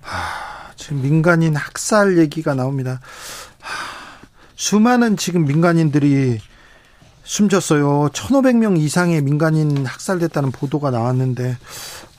하, 0.00 0.72
지금 0.76 1.02
민간인 1.02 1.56
학살 1.56 2.18
얘기가 2.18 2.54
나옵니다. 2.54 3.00
하, 3.60 4.18
수많은 4.54 5.16
지금 5.16 5.44
민간인들이 5.44 6.40
숨졌어요. 7.24 8.10
1,500명 8.12 8.78
이상의 8.78 9.22
민간인 9.22 9.84
학살됐다는 9.84 10.52
보도가 10.52 10.90
나왔는데, 10.90 11.58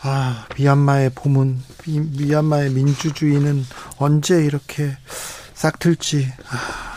아, 0.01 0.45
미얀마의 0.57 1.11
봄은, 1.15 1.61
미얀마의 1.87 2.71
민주주의는 2.71 3.65
언제 3.97 4.43
이렇게 4.43 4.97
싹 5.53 5.79
틀지, 5.79 6.31
아. 6.49 6.96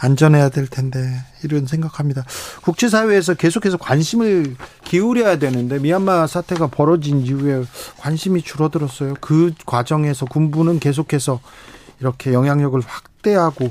안전해야 0.00 0.48
될 0.48 0.66
텐데 0.66 0.98
이런 1.42 1.66
생각합니다. 1.66 2.24
국제사회에서 2.62 3.34
계속해서 3.34 3.76
관심을 3.76 4.56
기울여야 4.84 5.38
되는데 5.38 5.78
미얀마 5.78 6.26
사태가 6.26 6.68
벌어진 6.68 7.20
이후에 7.20 7.64
관심이 7.98 8.42
줄어들었어요. 8.42 9.14
그 9.20 9.52
과정에서 9.66 10.26
군부는 10.26 10.80
계속해서 10.80 11.40
이렇게 12.00 12.32
영향력을 12.32 12.80
확대하고 12.80 13.70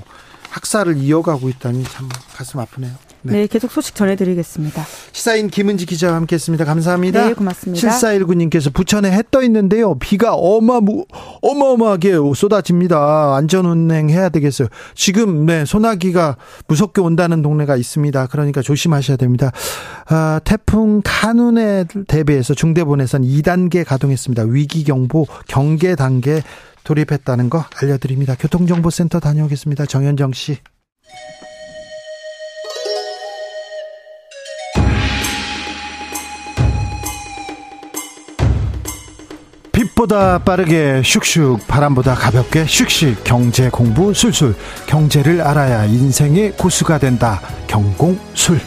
학살을 0.50 0.98
이어가고 0.98 1.50
있다니 1.50 1.83
참 1.86 2.07
가슴 2.36 2.59
아프네요. 2.59 3.08
네. 3.21 3.33
네. 3.33 3.47
계속 3.47 3.71
소식 3.71 3.95
전해드리겠습니다. 3.95 4.85
시사인 5.11 5.49
김은지 5.49 5.85
기자와 5.85 6.15
함께했습니다. 6.15 6.65
감사합니다. 6.65 7.27
네, 7.27 7.33
고맙습니다. 7.33 7.89
7419님께서 7.89 8.73
부천에 8.73 9.11
해 9.11 9.23
떠 9.31 9.43
있는데요. 9.43 9.95
비가 9.99 10.33
어마무, 10.33 11.05
어마어마하게 11.41 12.13
쏟아집니다. 12.35 13.35
안전운행 13.35 14.09
해야 14.09 14.29
되겠어요. 14.29 14.67
지금, 14.95 15.45
네, 15.45 15.65
소나기가 15.65 16.38
무섭게 16.67 17.01
온다는 17.01 17.43
동네가 17.43 17.75
있습니다. 17.75 18.27
그러니까 18.27 18.63
조심하셔야 18.63 19.17
됩니다. 19.17 19.51
아, 20.07 20.39
태풍 20.43 21.01
카눈에 21.03 21.85
대비해서 22.07 22.55
중대본에선 22.55 23.21
2단계 23.21 23.85
가동했습니다. 23.85 24.43
위기경보 24.43 25.27
경계 25.47 25.95
단계 25.95 26.41
돌입했다는 26.83 27.51
거 27.51 27.63
알려드립니다. 27.81 28.33
교통정보센터 28.33 29.19
다녀오겠습니다. 29.19 29.85
정현정 29.85 30.33
씨. 30.33 30.57
빛보다 40.00 40.39
빠르게 40.39 41.01
슉슉 41.01 41.68
바람보다 41.68 42.15
가볍게 42.15 42.63
슉슉 42.65 43.24
경제 43.25 43.70
공부 43.70 44.13
술술. 44.13 44.56
경제를 44.88 45.41
알아야 45.41 45.86
인생의 45.86 46.53
고수가 46.53 47.00
된다. 47.00 47.41
경공술. 47.68 48.62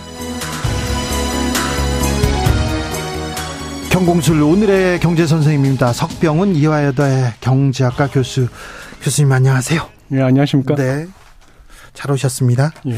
경공술. 3.90 4.42
오늘의 4.42 5.00
경제 5.00 5.26
선생님입니다. 5.26 5.92
석병훈 5.94 6.54
이화여대 6.54 7.34
경제학과 7.40 8.08
교수. 8.08 8.48
교수님 9.02 9.32
안녕하세요. 9.32 9.88
네 10.08 10.22
안녕하십니까? 10.22 10.74
네잘 10.74 12.10
오셨습니다. 12.10 12.72
예. 12.88 12.96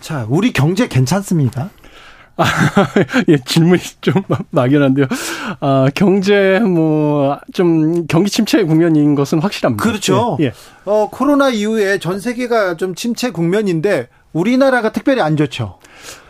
자 0.00 0.26
우리 0.28 0.52
경제 0.52 0.86
괜찮습니까 0.86 1.70
아, 2.36 2.44
예, 3.28 3.38
질문이 3.38 3.80
좀 4.00 4.22
막연한데요. 4.50 5.06
아, 5.60 5.88
경제, 5.94 6.58
뭐, 6.60 7.38
좀 7.52 8.06
경기 8.06 8.30
침체 8.30 8.62
국면인 8.64 9.14
것은 9.14 9.40
확실합니다. 9.40 9.82
그렇죠. 9.82 10.36
예, 10.40 10.46
예. 10.46 10.52
어, 10.84 11.08
코로나 11.10 11.50
이후에 11.50 11.98
전 11.98 12.18
세계가 12.18 12.76
좀 12.76 12.94
침체 12.94 13.30
국면인데 13.30 14.08
우리나라가 14.34 14.92
특별히 14.92 15.22
안 15.22 15.36
좋죠. 15.36 15.78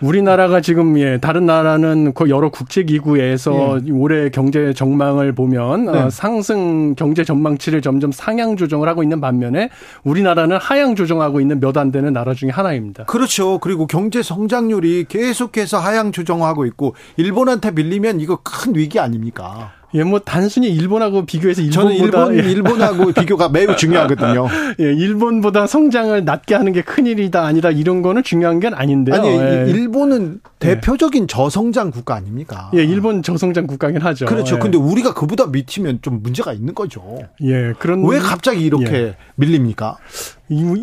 우리나라가 0.01 0.61
지금 0.61 0.97
예 0.99 1.19
다른 1.19 1.47
나라는 1.47 2.15
그 2.15 2.29
여러 2.31 2.51
국제 2.51 2.85
기구에서 2.85 3.81
예. 3.85 3.91
올해 3.91 4.29
경제 4.29 4.73
전망을 4.73 5.35
보면 5.35 5.89
어, 5.89 5.93
네. 5.93 5.99
어, 6.03 6.11
상승 6.11 6.95
경제 6.95 7.25
전망치를 7.25 7.83
점점 7.83 8.13
상향 8.13 8.57
조정을 8.57 8.89
하고 8.89 9.03
있는 9.03 9.21
반면에 9.21 9.71
우리나라는 10.05 10.59
하향 10.59 10.95
조정하고 10.95 11.41
있는 11.41 11.59
몇 11.61 11.75
안 11.77 11.91
되는 11.91 12.13
나라 12.13 12.35
중에 12.35 12.51
하나입니다. 12.51 13.07
그렇죠. 13.07 13.59
그리고 13.59 13.89
경제 13.89 14.23
성장률이 14.23 15.07
계속해서 15.09 15.79
하향 15.81 16.13
조정하고 16.13 16.67
있고 16.67 16.95
일본한테 17.17 17.73
밀리면 17.73 18.21
이거 18.21 18.39
큰 18.45 18.77
위기 18.77 19.01
아닙니까? 19.01 19.73
예, 19.95 20.03
뭐 20.03 20.19
단순히 20.19 20.69
일본하고 20.69 21.25
비교해서 21.25 21.63
일본보다 21.63 21.83
저는 21.83 21.97
일본 21.97 22.39
예. 22.39 22.51
일본하고 22.51 23.13
비교가 23.15 23.49
매우 23.49 23.77
중요하거든요. 23.77 24.49
예, 24.81 24.85
일본보다 24.85 25.67
성장을 25.67 26.25
낮게 26.25 26.55
하는 26.55 26.73
게 26.73 26.83
큰일이다 26.83 27.45
아니다 27.45 27.71
이런 27.71 28.03
거는 28.03 28.25
중요한 28.25 28.59
게 28.59 28.69
아닌데요. 28.69 29.15
아니, 29.15 29.29
예. 29.29 29.67
일본은 29.69 30.41
대표적인 30.59 31.29
저성장 31.29 31.91
국가 31.91 32.17
아닙니까? 32.17 32.71
예, 32.75 32.83
일본 32.83 33.23
저성장 33.23 33.67
국가긴 33.67 34.01
하죠. 34.01 34.27
그렇죠. 34.27 34.57
예. 34.57 34.59
근데 34.59 34.79
우리가 34.79 35.15
그보다 35.15 35.47
밑이면 35.47 36.01
좀 36.03 36.23
문제가 36.23 36.53
있는 36.53 36.75
거죠. 36.75 37.21
예, 37.43 37.73
그런 37.79 38.05
왜 38.05 38.19
갑자기 38.19 38.65
이렇게 38.65 38.93
예. 38.93 39.17
밀립니까? 39.37 39.97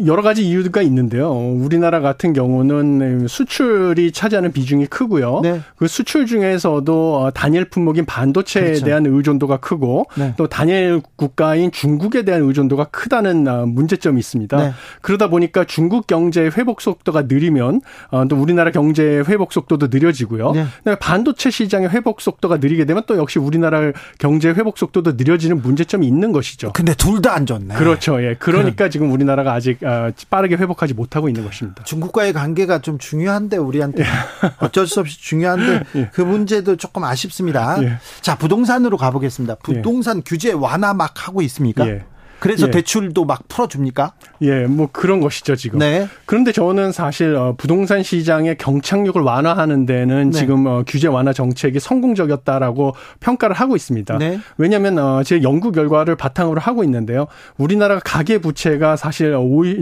여러 0.07 0.21
가지 0.23 0.47
이유가 0.47 0.81
있는데요. 0.81 1.31
우리나라 1.31 1.99
같은 1.99 2.33
경우는 2.33 3.27
수출이 3.27 4.11
차지하는 4.11 4.51
비중이 4.51 4.87
크고요. 4.87 5.41
네. 5.43 5.61
그 5.75 5.87
수출 5.87 6.25
중에서도 6.25 7.31
단일 7.35 7.65
품목인 7.65 8.05
반도체에 8.05 8.63
그렇죠. 8.63 8.85
대한 8.85 9.05
의존도가 9.05 9.57
크고 9.57 10.07
네. 10.17 10.33
또 10.35 10.47
단일 10.47 11.01
국가인 11.15 11.71
중국에 11.71 12.23
대한 12.23 12.41
의존도가 12.41 12.85
크다는 12.85 13.47
아, 13.47 13.65
문제점이 13.67 14.19
있습니다. 14.19 14.57
네. 14.57 14.73
그러다 15.01 15.27
보니까 15.29 15.63
중국 15.65 16.07
경제 16.07 16.41
회복 16.57 16.81
속도가 16.81 17.23
느리면 17.23 17.81
어, 18.09 18.25
또 18.27 18.35
우리나라 18.37 18.71
경제 18.71 19.23
회복 19.27 19.53
속도도 19.53 19.87
느려지고요. 19.91 20.53
네. 20.53 20.95
반도체 20.99 21.51
시장의 21.51 21.89
회복 21.89 22.21
속도가 22.21 22.57
느리게 22.57 22.85
되면 22.85 23.03
또 23.05 23.17
역시 23.17 23.37
우리나라 23.37 23.91
경제 24.17 24.49
회복 24.49 24.77
속도도 24.79 25.11
느려지는 25.13 25.61
문제점이 25.61 26.07
있는 26.07 26.31
것이죠. 26.31 26.71
근데 26.73 26.93
둘 26.95 27.21
다 27.21 27.35
안 27.35 27.45
좋네. 27.45 27.75
그렇죠. 27.75 28.21
예. 28.23 28.35
그러니까 28.39 28.89
지금 28.89 29.11
우리나라가 29.11 29.50
아직 29.51 29.83
어, 29.83 30.11
빠르게 30.29 30.55
회복하지 30.55 30.93
못하고 30.93 31.29
있는 31.29 31.43
것입니다. 31.43 31.83
중국과의 31.83 32.33
관계가 32.33 32.79
좀 32.79 32.97
중요한데 32.97 33.57
우리한테 33.57 34.03
예. 34.03 34.07
어쩔 34.59 34.87
수 34.87 34.99
없이 34.99 35.19
중요한데 35.21 35.83
예. 35.95 36.09
그 36.13 36.21
문제도 36.21 36.75
조금 36.75 37.03
아쉽습니다. 37.03 37.81
예. 37.83 37.97
자 38.21 38.37
부동산으로 38.37 38.97
가보겠습니다. 38.97 39.55
부동산 39.63 40.17
예. 40.17 40.21
규제 40.25 40.51
완화 40.51 40.93
막 40.93 41.27
하고 41.27 41.41
있습니까? 41.41 41.87
예. 41.87 42.03
그래서 42.41 42.67
예. 42.67 42.71
대출도 42.71 43.25
막 43.25 43.47
풀어줍니까? 43.47 44.13
예, 44.41 44.65
뭐 44.65 44.89
그런 44.91 45.19
것이죠 45.21 45.55
지금. 45.55 45.77
네. 45.77 46.07
그런데 46.25 46.51
저는 46.51 46.91
사실 46.91 47.35
어, 47.35 47.53
부동산 47.55 48.01
시장의 48.01 48.57
경착륙을 48.57 49.21
완화하는 49.21 49.85
데는 49.85 50.31
네. 50.31 50.39
지금 50.39 50.65
어, 50.65 50.83
규제 50.87 51.07
완화 51.07 51.33
정책이 51.33 51.79
성공적이었다라고 51.79 52.95
평가를 53.19 53.55
하고 53.55 53.75
있습니다. 53.75 54.17
네. 54.17 54.39
왜냐하면 54.57 54.97
어, 54.97 55.21
제 55.21 55.43
연구 55.43 55.71
결과를 55.71 56.15
바탕으로 56.15 56.59
하고 56.59 56.83
있는데요. 56.83 57.27
우리나라 57.59 57.99
가계 57.99 58.39
부채가 58.39 58.95
사실 58.95 59.35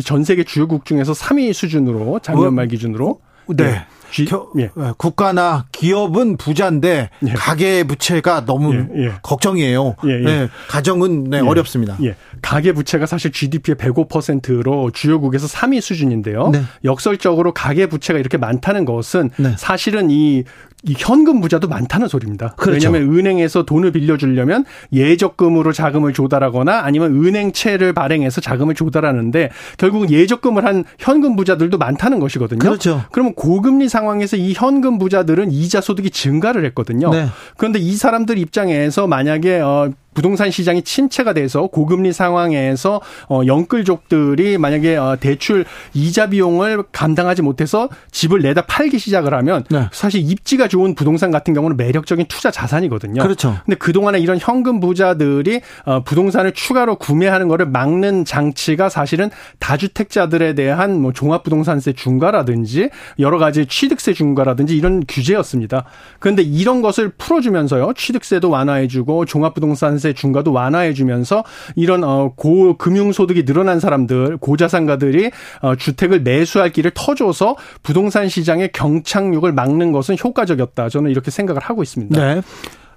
전 0.04 0.25
세계 0.25 0.44
주요국 0.44 0.84
중에서 0.84 1.13
3위 1.13 1.54
수준으로 1.54 2.20
작년 2.22 2.56
말 2.56 2.68
기준으로. 2.68 3.22
네. 3.56 3.86
네. 4.10 4.12
기, 4.12 4.25
겨, 4.25 4.50
예. 4.58 4.63
예. 4.63 4.94
국가나 4.98 5.66
기업은 5.72 6.38
부자인데 6.38 7.10
예. 7.28 7.34
가계 7.34 7.84
부채가 7.84 8.46
너무 8.46 8.74
예. 8.75 9.06
예. 9.06 9.13
걱정이에요. 9.22 9.96
예, 10.06 10.18
네, 10.18 10.50
가정은 10.68 11.25
네, 11.25 11.39
어렵습니다. 11.39 11.98
가계 12.42 12.74
부채가 12.74 13.06
사실 13.06 13.32
GDP의 13.32 13.75
105%로 13.75 14.92
주요국에서 14.92 15.48
3위 15.48 15.82
수준인데요. 15.82 16.50
네. 16.50 16.62
역설적으로 16.84 17.54
가계 17.54 17.88
부채가 17.88 18.20
이렇게 18.20 18.38
많다는 18.38 18.86
것은 18.86 19.32
네. 19.38 19.56
사실은 19.58 20.10
이 20.10 20.44
이 20.83 20.95
현금 20.98 21.41
부자도 21.41 21.67
많다는 21.67 22.07
소리입니다. 22.07 22.53
그렇죠. 22.55 22.89
왜냐하면 22.89 23.13
은행에서 23.13 23.63
돈을 23.63 23.91
빌려주려면 23.91 24.63
예적금으로 24.93 25.74
자금을 25.74 26.13
조달하거나 26.13 26.81
아니면 26.83 27.12
은행채를 27.24 27.91
발행해서 27.91 28.39
자금을 28.39 28.75
조달하는데 28.75 29.50
결국은 29.77 30.09
예적금을 30.09 30.63
한 30.63 30.86
현금 30.98 31.36
부자들도 31.36 31.77
많다는 31.77 32.19
것이거든요. 32.19 32.59
그렇죠. 32.59 33.03
그러면 33.12 33.33
고금리 33.33 33.89
상황에서 33.89 34.38
이 34.38 34.53
현금 34.53 35.00
부자들은 35.00 35.51
이자 35.51 35.81
소득이 35.81 36.12
증가를 36.12 36.63
했거든요. 36.65 37.09
네. 37.09 37.27
그런데 37.57 37.79
이 37.79 37.95
사람들 37.95 38.38
입장에서 38.38 39.05
만약에 39.05 39.59
어 39.59 39.91
부동산 40.20 40.52
시장이 40.52 40.82
침체가 40.82 41.32
돼서 41.32 41.68
고금리 41.68 42.12
상황에서 42.12 43.00
어 43.30 43.40
영끌족들이 43.46 44.58
만약에 44.58 44.98
어 44.98 45.16
대출 45.18 45.64
이자 45.94 46.28
비용을 46.28 46.84
감당하지 46.92 47.42
못해서 47.42 47.88
집을 48.12 48.42
내다 48.42 48.64
팔기 48.64 49.00
시작을 49.00 49.34
하면 49.34 49.64
네. 49.70 49.88
사실 49.94 50.30
입지가 50.30 50.68
좋은 50.68 50.94
부동산 50.94 51.32
같은 51.32 51.54
경우는 51.54 51.78
매력적인 51.78 52.26
투자 52.28 52.52
자산이거든요. 52.52 53.22
그렇죠. 53.22 53.56
근데 53.66 53.78
그동안에 53.78 54.20
이런 54.20 54.38
현금 54.38 54.82
부자들이 54.82 55.62
어 55.86 56.04
부동산을 56.04 56.52
추가로 56.52 56.98
구매하는 56.98 57.48
거를 57.48 57.66
막는 57.68 58.26
장치가 58.26 58.90
사실은 58.90 59.30
다주택자들에 59.60 60.54
대한 60.54 61.00
뭐 61.00 61.14
종합부동산세 61.14 61.94
중과라든지 61.94 62.90
여러 63.20 63.38
가지 63.38 63.66
취득세 63.68 64.12
중과라든지 64.12 64.76
이런 64.76 65.02
규제였습니다. 65.08 65.86
그런데 66.20 66.42
이런 66.42 66.82
것을 66.82 67.08
풀어주면서요. 67.18 67.94
취득세도 67.96 68.50
완화해주고 68.50 69.24
종합부동산 69.24 69.98
전세 70.10 70.13
중과도 70.13 70.51
완화해 70.51 70.94
주면서 70.94 71.44
이런 71.75 72.04
어 72.04 72.34
고금융 72.36 73.12
소득이 73.12 73.46
늘어난 73.46 73.80
사람들 73.80 74.38
고자산가들이 74.38 75.32
어 75.62 75.75
주택을 75.75 76.22
매수할 76.22 76.72
길을 76.72 76.92
터줘서 76.94 77.56
부동산 77.84 78.30
시장의 78.30 78.72
경착륙을 78.72 79.54
막는 79.54 79.92
것은 79.92 80.18
효과적이었다. 80.24 80.89
저는 80.89 81.12
이렇게 81.12 81.32
생각을 81.32 81.62
하고 81.62 81.84
있습니다. 81.84 82.20
네. 82.20 82.42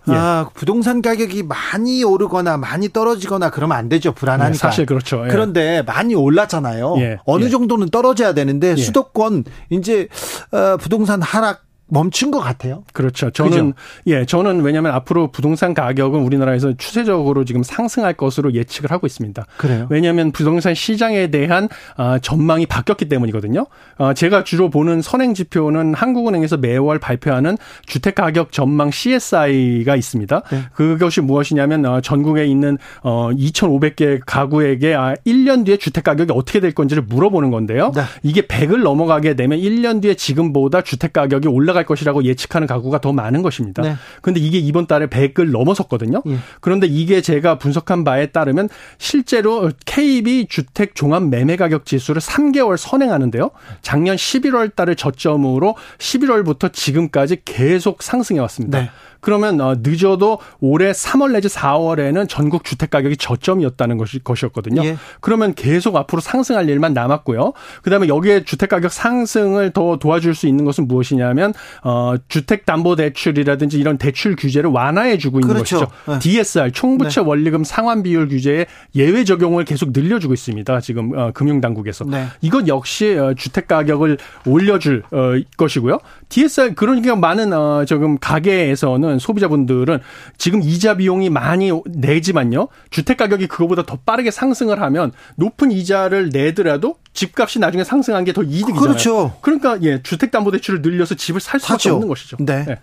예. 0.08 0.12
아, 0.14 0.48
부동산 0.54 1.00
가격이 1.00 1.44
많이 1.44 2.02
오르거나 2.02 2.56
많이 2.56 2.88
떨어지거나 2.88 3.50
그러면 3.50 3.76
안 3.76 3.88
되죠. 3.88 4.12
불안하니까. 4.12 4.52
네, 4.52 4.58
사실 4.58 4.84
그렇죠. 4.84 5.22
예. 5.26 5.28
그런데 5.30 5.82
많이 5.82 6.16
올랐잖아요. 6.16 6.96
예. 6.98 7.18
어느 7.24 7.44
예. 7.44 7.48
정도는 7.48 7.90
떨어져야 7.90 8.34
되는데 8.34 8.72
예. 8.72 8.76
수도권 8.76 9.44
이제 9.70 10.08
어, 10.50 10.76
부동산 10.78 11.22
하락 11.22 11.62
멈춘 11.92 12.30
것 12.30 12.40
같아요. 12.40 12.84
그렇죠. 12.94 13.28
저는 13.30 13.72
그죠? 13.72 13.74
예, 14.06 14.24
저는 14.24 14.62
왜냐하면 14.62 14.92
앞으로 14.92 15.30
부동산 15.30 15.74
가격은 15.74 16.20
우리나라에서 16.20 16.72
추세적으로 16.78 17.44
지금 17.44 17.62
상승할 17.62 18.14
것으로 18.14 18.54
예측을 18.54 18.90
하고 18.90 19.06
있습니다. 19.06 19.44
그래요? 19.58 19.88
왜냐하면 19.90 20.32
부동산 20.32 20.74
시장에 20.74 21.26
대한 21.26 21.68
아, 21.98 22.18
전망이 22.18 22.64
바뀌었기 22.64 23.10
때문이거든요. 23.10 23.66
아, 23.98 24.14
제가 24.14 24.42
주로 24.42 24.70
보는 24.70 25.02
선행 25.02 25.34
지표는 25.34 25.92
한국은행에서 25.92 26.56
매월 26.56 26.98
발표하는 26.98 27.58
주택 27.84 28.14
가격 28.14 28.52
전망 28.52 28.90
CSI가 28.90 29.94
있습니다. 29.94 30.42
네. 30.50 30.62
그것이 30.72 31.20
무엇이냐면 31.20 31.84
어, 31.84 32.00
전국에 32.00 32.46
있는 32.46 32.78
2,500개 33.02 34.16
어, 34.16 34.20
가구에게 34.26 34.94
1년 35.26 35.60
아, 35.60 35.64
뒤에 35.64 35.76
주택 35.76 36.04
가격이 36.04 36.32
어떻게 36.32 36.58
될 36.58 36.72
건지를 36.72 37.02
물어보는 37.02 37.50
건데요. 37.50 37.92
네. 37.94 38.00
이게 38.22 38.40
100을 38.40 38.82
넘어가게 38.82 39.34
되면 39.34 39.58
1년 39.58 40.00
뒤에 40.00 40.14
지금보다 40.14 40.80
주택 40.80 41.12
가격이 41.12 41.48
올라갈 41.48 41.81
올라갈 41.82 41.84
것이라고 41.84 42.24
예측하는 42.24 42.66
가구가 42.66 43.00
더 43.00 43.12
많은 43.12 43.42
것입니다. 43.42 43.82
네. 43.82 43.96
그런데 44.20 44.40
이게 44.40 44.58
이번 44.58 44.86
달에 44.86 45.06
100을 45.06 45.50
넘어섰거든요. 45.50 46.22
예. 46.26 46.36
그런데 46.60 46.86
이게 46.86 47.20
제가 47.20 47.58
분석한 47.58 48.04
바에 48.04 48.26
따르면 48.26 48.68
실제로 48.98 49.70
KB 49.84 50.46
주택 50.48 50.94
종합 50.94 51.24
매매 51.24 51.56
가격 51.56 51.84
지수를 51.84 52.20
3개월 52.20 52.76
선행하는데요. 52.76 53.50
작년 53.82 54.16
11월 54.16 54.74
달을 54.74 54.96
저점으로 54.96 55.76
11월부터 55.98 56.72
지금까지 56.72 57.42
계속 57.44 58.02
상승해 58.02 58.40
왔습니다. 58.40 58.80
네. 58.80 58.90
그러면 59.22 59.60
어, 59.60 59.76
늦어도 59.78 60.38
올해 60.60 60.90
3월 60.90 61.32
내지 61.32 61.48
4월에는 61.48 62.28
전국 62.28 62.64
주택 62.64 62.90
가격이 62.90 63.16
저점이었다는 63.16 63.96
것이 63.96 64.18
것이었거든요. 64.22 64.84
예. 64.84 64.96
그러면 65.20 65.54
계속 65.54 65.96
앞으로 65.96 66.20
상승할 66.20 66.68
일만 66.68 66.92
남았고요. 66.92 67.52
그다음에 67.82 68.08
여기에 68.08 68.44
주택 68.44 68.68
가격 68.68 68.92
상승을 68.92 69.70
더 69.70 69.96
도와줄 69.96 70.34
수 70.34 70.48
있는 70.48 70.64
것은 70.64 70.88
무엇이냐면 70.88 71.54
어 71.84 72.14
주택 72.28 72.66
담보 72.66 72.96
대출이라든지 72.96 73.78
이런 73.78 73.96
대출 73.96 74.34
규제를 74.34 74.70
완화해 74.70 75.18
주고 75.18 75.38
있는 75.38 75.54
그렇죠. 75.54 75.86
것이죠. 75.86 76.12
네. 76.12 76.18
DSR 76.18 76.72
총부채 76.72 77.20
네. 77.20 77.26
원리금 77.26 77.62
상환 77.62 78.02
비율 78.02 78.28
규제에 78.28 78.66
예외 78.96 79.22
적용을 79.22 79.64
계속 79.64 79.90
늘려주고 79.92 80.34
있습니다. 80.34 80.80
지금 80.80 81.16
어, 81.16 81.30
금융 81.32 81.60
당국에서. 81.60 82.04
네. 82.06 82.26
이것 82.40 82.66
역시 82.66 83.16
어, 83.16 83.34
주택 83.34 83.68
가격을 83.68 84.18
올려줄 84.46 85.04
어, 85.12 85.34
것이고요. 85.56 86.00
DSR 86.28 86.74
그러니까 86.74 87.14
많은 87.14 87.52
어, 87.52 87.84
지금 87.84 88.18
가게에서는 88.18 89.11
보면 89.12 89.18
소비자분들은 89.18 90.00
지금 90.38 90.62
이자 90.62 90.96
비용이 90.96 91.30
많이 91.30 91.70
내지만요. 91.86 92.68
주택 92.90 93.16
가격이 93.18 93.46
그거보다 93.48 93.84
더 93.84 93.98
빠르게 94.04 94.30
상승을 94.30 94.80
하면 94.80 95.12
높은 95.36 95.70
이자를 95.70 96.30
내더라도 96.30 96.96
집값이 97.12 97.58
나중에 97.58 97.84
상승한 97.84 98.24
게 98.24 98.32
더 98.32 98.42
이득이잖아요. 98.42 98.80
그렇죠. 98.80 99.36
그러니까 99.42 99.78
예, 99.82 100.02
주택 100.02 100.30
담보 100.30 100.50
대출을 100.52 100.80
늘려서 100.80 101.14
집을 101.16 101.40
살 101.40 101.60
수밖에 101.60 101.90
없는 101.90 102.08
것이죠. 102.08 102.38
네. 102.40 102.64
네. 102.64 102.78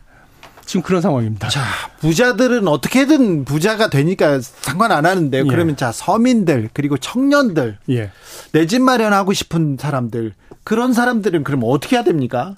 지금 0.64 0.84
그런 0.84 1.02
상황입니다. 1.02 1.50
자, 1.50 1.64
부자들은 2.02 2.68
어떻게든 2.68 3.46
부자가 3.46 3.90
되니까 3.90 4.40
상관 4.42 4.92
안 4.92 5.08
하는데 5.08 5.36
예. 5.40 5.44
그러면 5.44 5.76
자, 5.76 5.92
서민들 5.92 6.70
그리고 6.74 6.98
청년들 6.98 7.80
예. 7.90 8.12
내 8.52 8.68
집 8.68 8.84
마련하고 8.84 9.34
싶은 9.34 9.78
사람들 9.80 10.34
그런 10.64 10.94
사람들은 10.94 11.44
그럼 11.44 11.62
어떻게 11.64 11.96
해야 11.96 12.04
됩니까? 12.04 12.54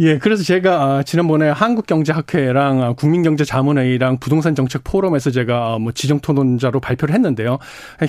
예, 0.00 0.18
그래서 0.18 0.42
제가 0.42 0.82
아, 0.82 1.02
지난번에 1.04 1.48
한국경제학회랑 1.50 2.82
아, 2.82 2.92
국민경제자문회의랑 2.94 4.18
부동산 4.18 4.56
정책 4.56 4.82
포럼에서 4.82 5.30
제가 5.30 5.74
아, 5.74 5.78
뭐 5.78 5.92
지정 5.92 6.18
토론자로 6.18 6.80
발표를 6.80 7.14
했는데요. 7.14 7.58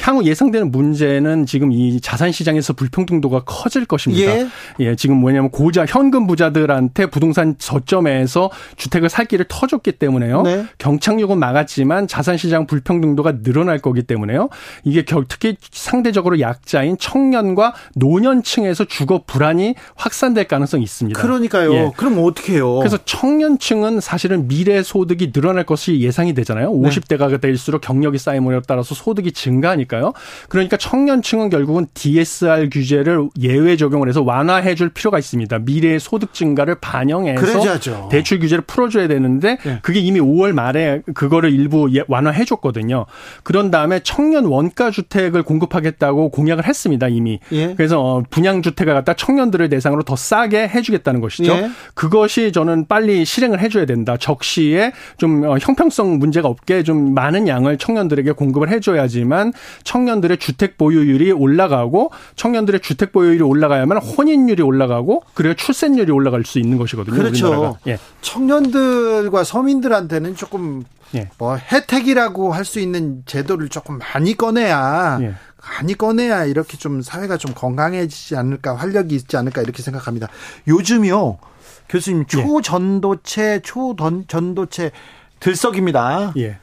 향후 0.02 0.24
예상되는 0.24 0.72
문제는 0.72 1.46
지금 1.46 1.72
이 1.72 2.02
자산 2.02 2.32
시장에서 2.32 2.74
불평등도가 2.74 3.44
커질 3.46 3.86
것입니다. 3.86 4.32
예, 4.32 4.48
예 4.80 4.96
지금 4.96 5.18
뭐냐면 5.18 5.52
고자 5.52 5.86
현금 5.86 6.26
부자들한테 6.26 7.06
부동산 7.08 7.56
저점에서 7.60 8.50
주택을 8.78 9.10
살 9.10 9.26
길을 9.26 9.46
터줬기 9.48 9.94
때문에요. 9.94 10.42
네. 10.42 10.66
경착륙은 10.80 11.38
막았지만 11.38 12.08
자산 12.08 12.38
시장 12.38 12.66
불평등도가 12.66 13.44
늘어날 13.44 13.78
거기 13.78 14.02
때문에요. 14.02 14.50
이게 14.84 15.06
특히 15.28 15.56
상대적으로 15.72 16.40
약자인 16.40 16.98
청년과 16.98 17.76
노년층에서 17.96 18.86
주거 18.86 19.22
불안이 19.28 19.76
확산될 19.96 20.48
가능성이 20.48 20.84
있습니다. 20.84 21.22
그러니까요. 21.22 21.75
예. 21.76 21.92
그럼 21.96 22.24
어떻게 22.24 22.54
해요? 22.54 22.76
그래서 22.80 22.98
청년층은 23.04 24.00
사실은 24.00 24.48
미래 24.48 24.82
소득이 24.84 25.32
늘어날 25.32 25.66
것이 25.66 26.00
예상이 26.00 26.34
되잖아요. 26.34 26.74
네. 26.74 26.90
50대가 26.90 27.40
될수록 27.40 27.82
경력이 27.82 28.18
쌓임에 28.18 28.46
따라서 28.68 28.96
소득이 28.96 29.32
증가하니까요. 29.32 30.14
그러니까 30.50 30.78
청년층은 30.78 31.50
결국은 31.50 31.88
DSR 31.94 32.70
규제를 32.72 33.30
예외 33.40 33.76
적용을 33.76 34.08
해서 34.08 34.22
완화해 34.22 34.76
줄 34.76 34.90
필요가 34.90 35.20
있습니다. 35.20 35.60
미래의 35.60 36.00
소득 36.00 36.34
증가를 36.34 36.76
반영해서 36.76 37.42
그래야죠. 37.42 38.10
대출 38.12 38.40
규제를 38.40 38.64
풀어줘야 38.66 39.08
되는데 39.08 39.58
네. 39.64 39.80
그게 39.82 40.00
이미 40.00 40.20
5월 40.20 40.54
말에 40.54 41.02
그거를 41.14 41.52
일부 41.52 41.90
예, 41.96 42.04
완화해 42.08 42.46
줬거든요. 42.46 43.06
그런 43.44 43.72
다음에 43.72 44.00
청년 44.04 44.46
원가 44.46 44.92
주택을 44.92 45.44
공급하겠다고 45.44 46.30
공약을 46.30 46.66
했습니다 46.66 47.08
이미. 47.08 47.40
예. 47.52 47.74
그래서 47.76 48.02
어, 48.02 48.24
분양 48.30 48.62
주택을 48.62 48.94
갖다 48.94 49.14
청년들을 49.14 49.70
대상으로 49.70 50.04
더 50.04 50.16
싸게 50.16 50.68
해주겠다는 50.68 51.22
것이죠. 51.22 51.52
예. 51.52 51.65
그것이 51.94 52.52
저는 52.52 52.88
빨리 52.88 53.26
실행을 53.26 53.60
해줘야 53.60 53.86
된다. 53.86 54.18
적시에 54.18 54.92
좀 55.18 55.44
어, 55.44 55.58
형평성 55.58 56.20
문제가 56.20 56.48
없게 56.48 56.84
좀 56.84 57.14
많은 57.14 57.48
양을 57.48 57.78
청년들에게 57.78 58.32
공급을 58.34 58.70
해줘야지만 58.70 59.54
청년들의 59.84 60.38
주택 60.38 60.78
보유율이 60.78 61.32
올라가고 61.32 62.12
청년들의 62.36 62.82
주택 62.82 63.12
보유율이 63.12 63.42
올라가야만 63.44 63.98
혼인율이 64.00 64.62
올라가고 64.62 65.24
그리고 65.34 65.54
출생률이 65.56 66.12
올라갈 66.12 66.44
수 66.46 66.60
있는 66.60 66.78
것이거든요. 66.78 67.16
그렇죠. 67.16 67.78
예. 67.88 67.98
청년들과 68.22 69.44
서민들한테는 69.44 70.36
조금 70.36 70.84
예. 71.14 71.30
뭐 71.38 71.56
혜택이라고 71.56 72.52
할 72.54 72.66
수 72.66 72.80
있는 72.80 73.22
제도를 73.28 73.70
조금 73.70 74.00
많이 74.00 74.36
꺼내야 74.36 75.20
예. 75.22 75.36
많이 75.78 75.94
꺼내야 75.94 76.46
이렇게 76.46 76.78
좀 76.78 77.02
사회가 77.02 77.38
좀 77.38 77.54
건강해지지 77.54 78.36
않을까 78.36 78.76
활력이 78.76 79.16
있지 79.16 79.38
않을까 79.38 79.62
이렇게 79.62 79.82
생각합니다. 79.84 80.28
요즘요 80.68 81.38
교수님 81.90 82.22
예. 82.24 82.26
초전도체 82.26 83.60
초전도체 83.62 84.92
들썩입니다. 85.40 86.34
예. 86.38 86.58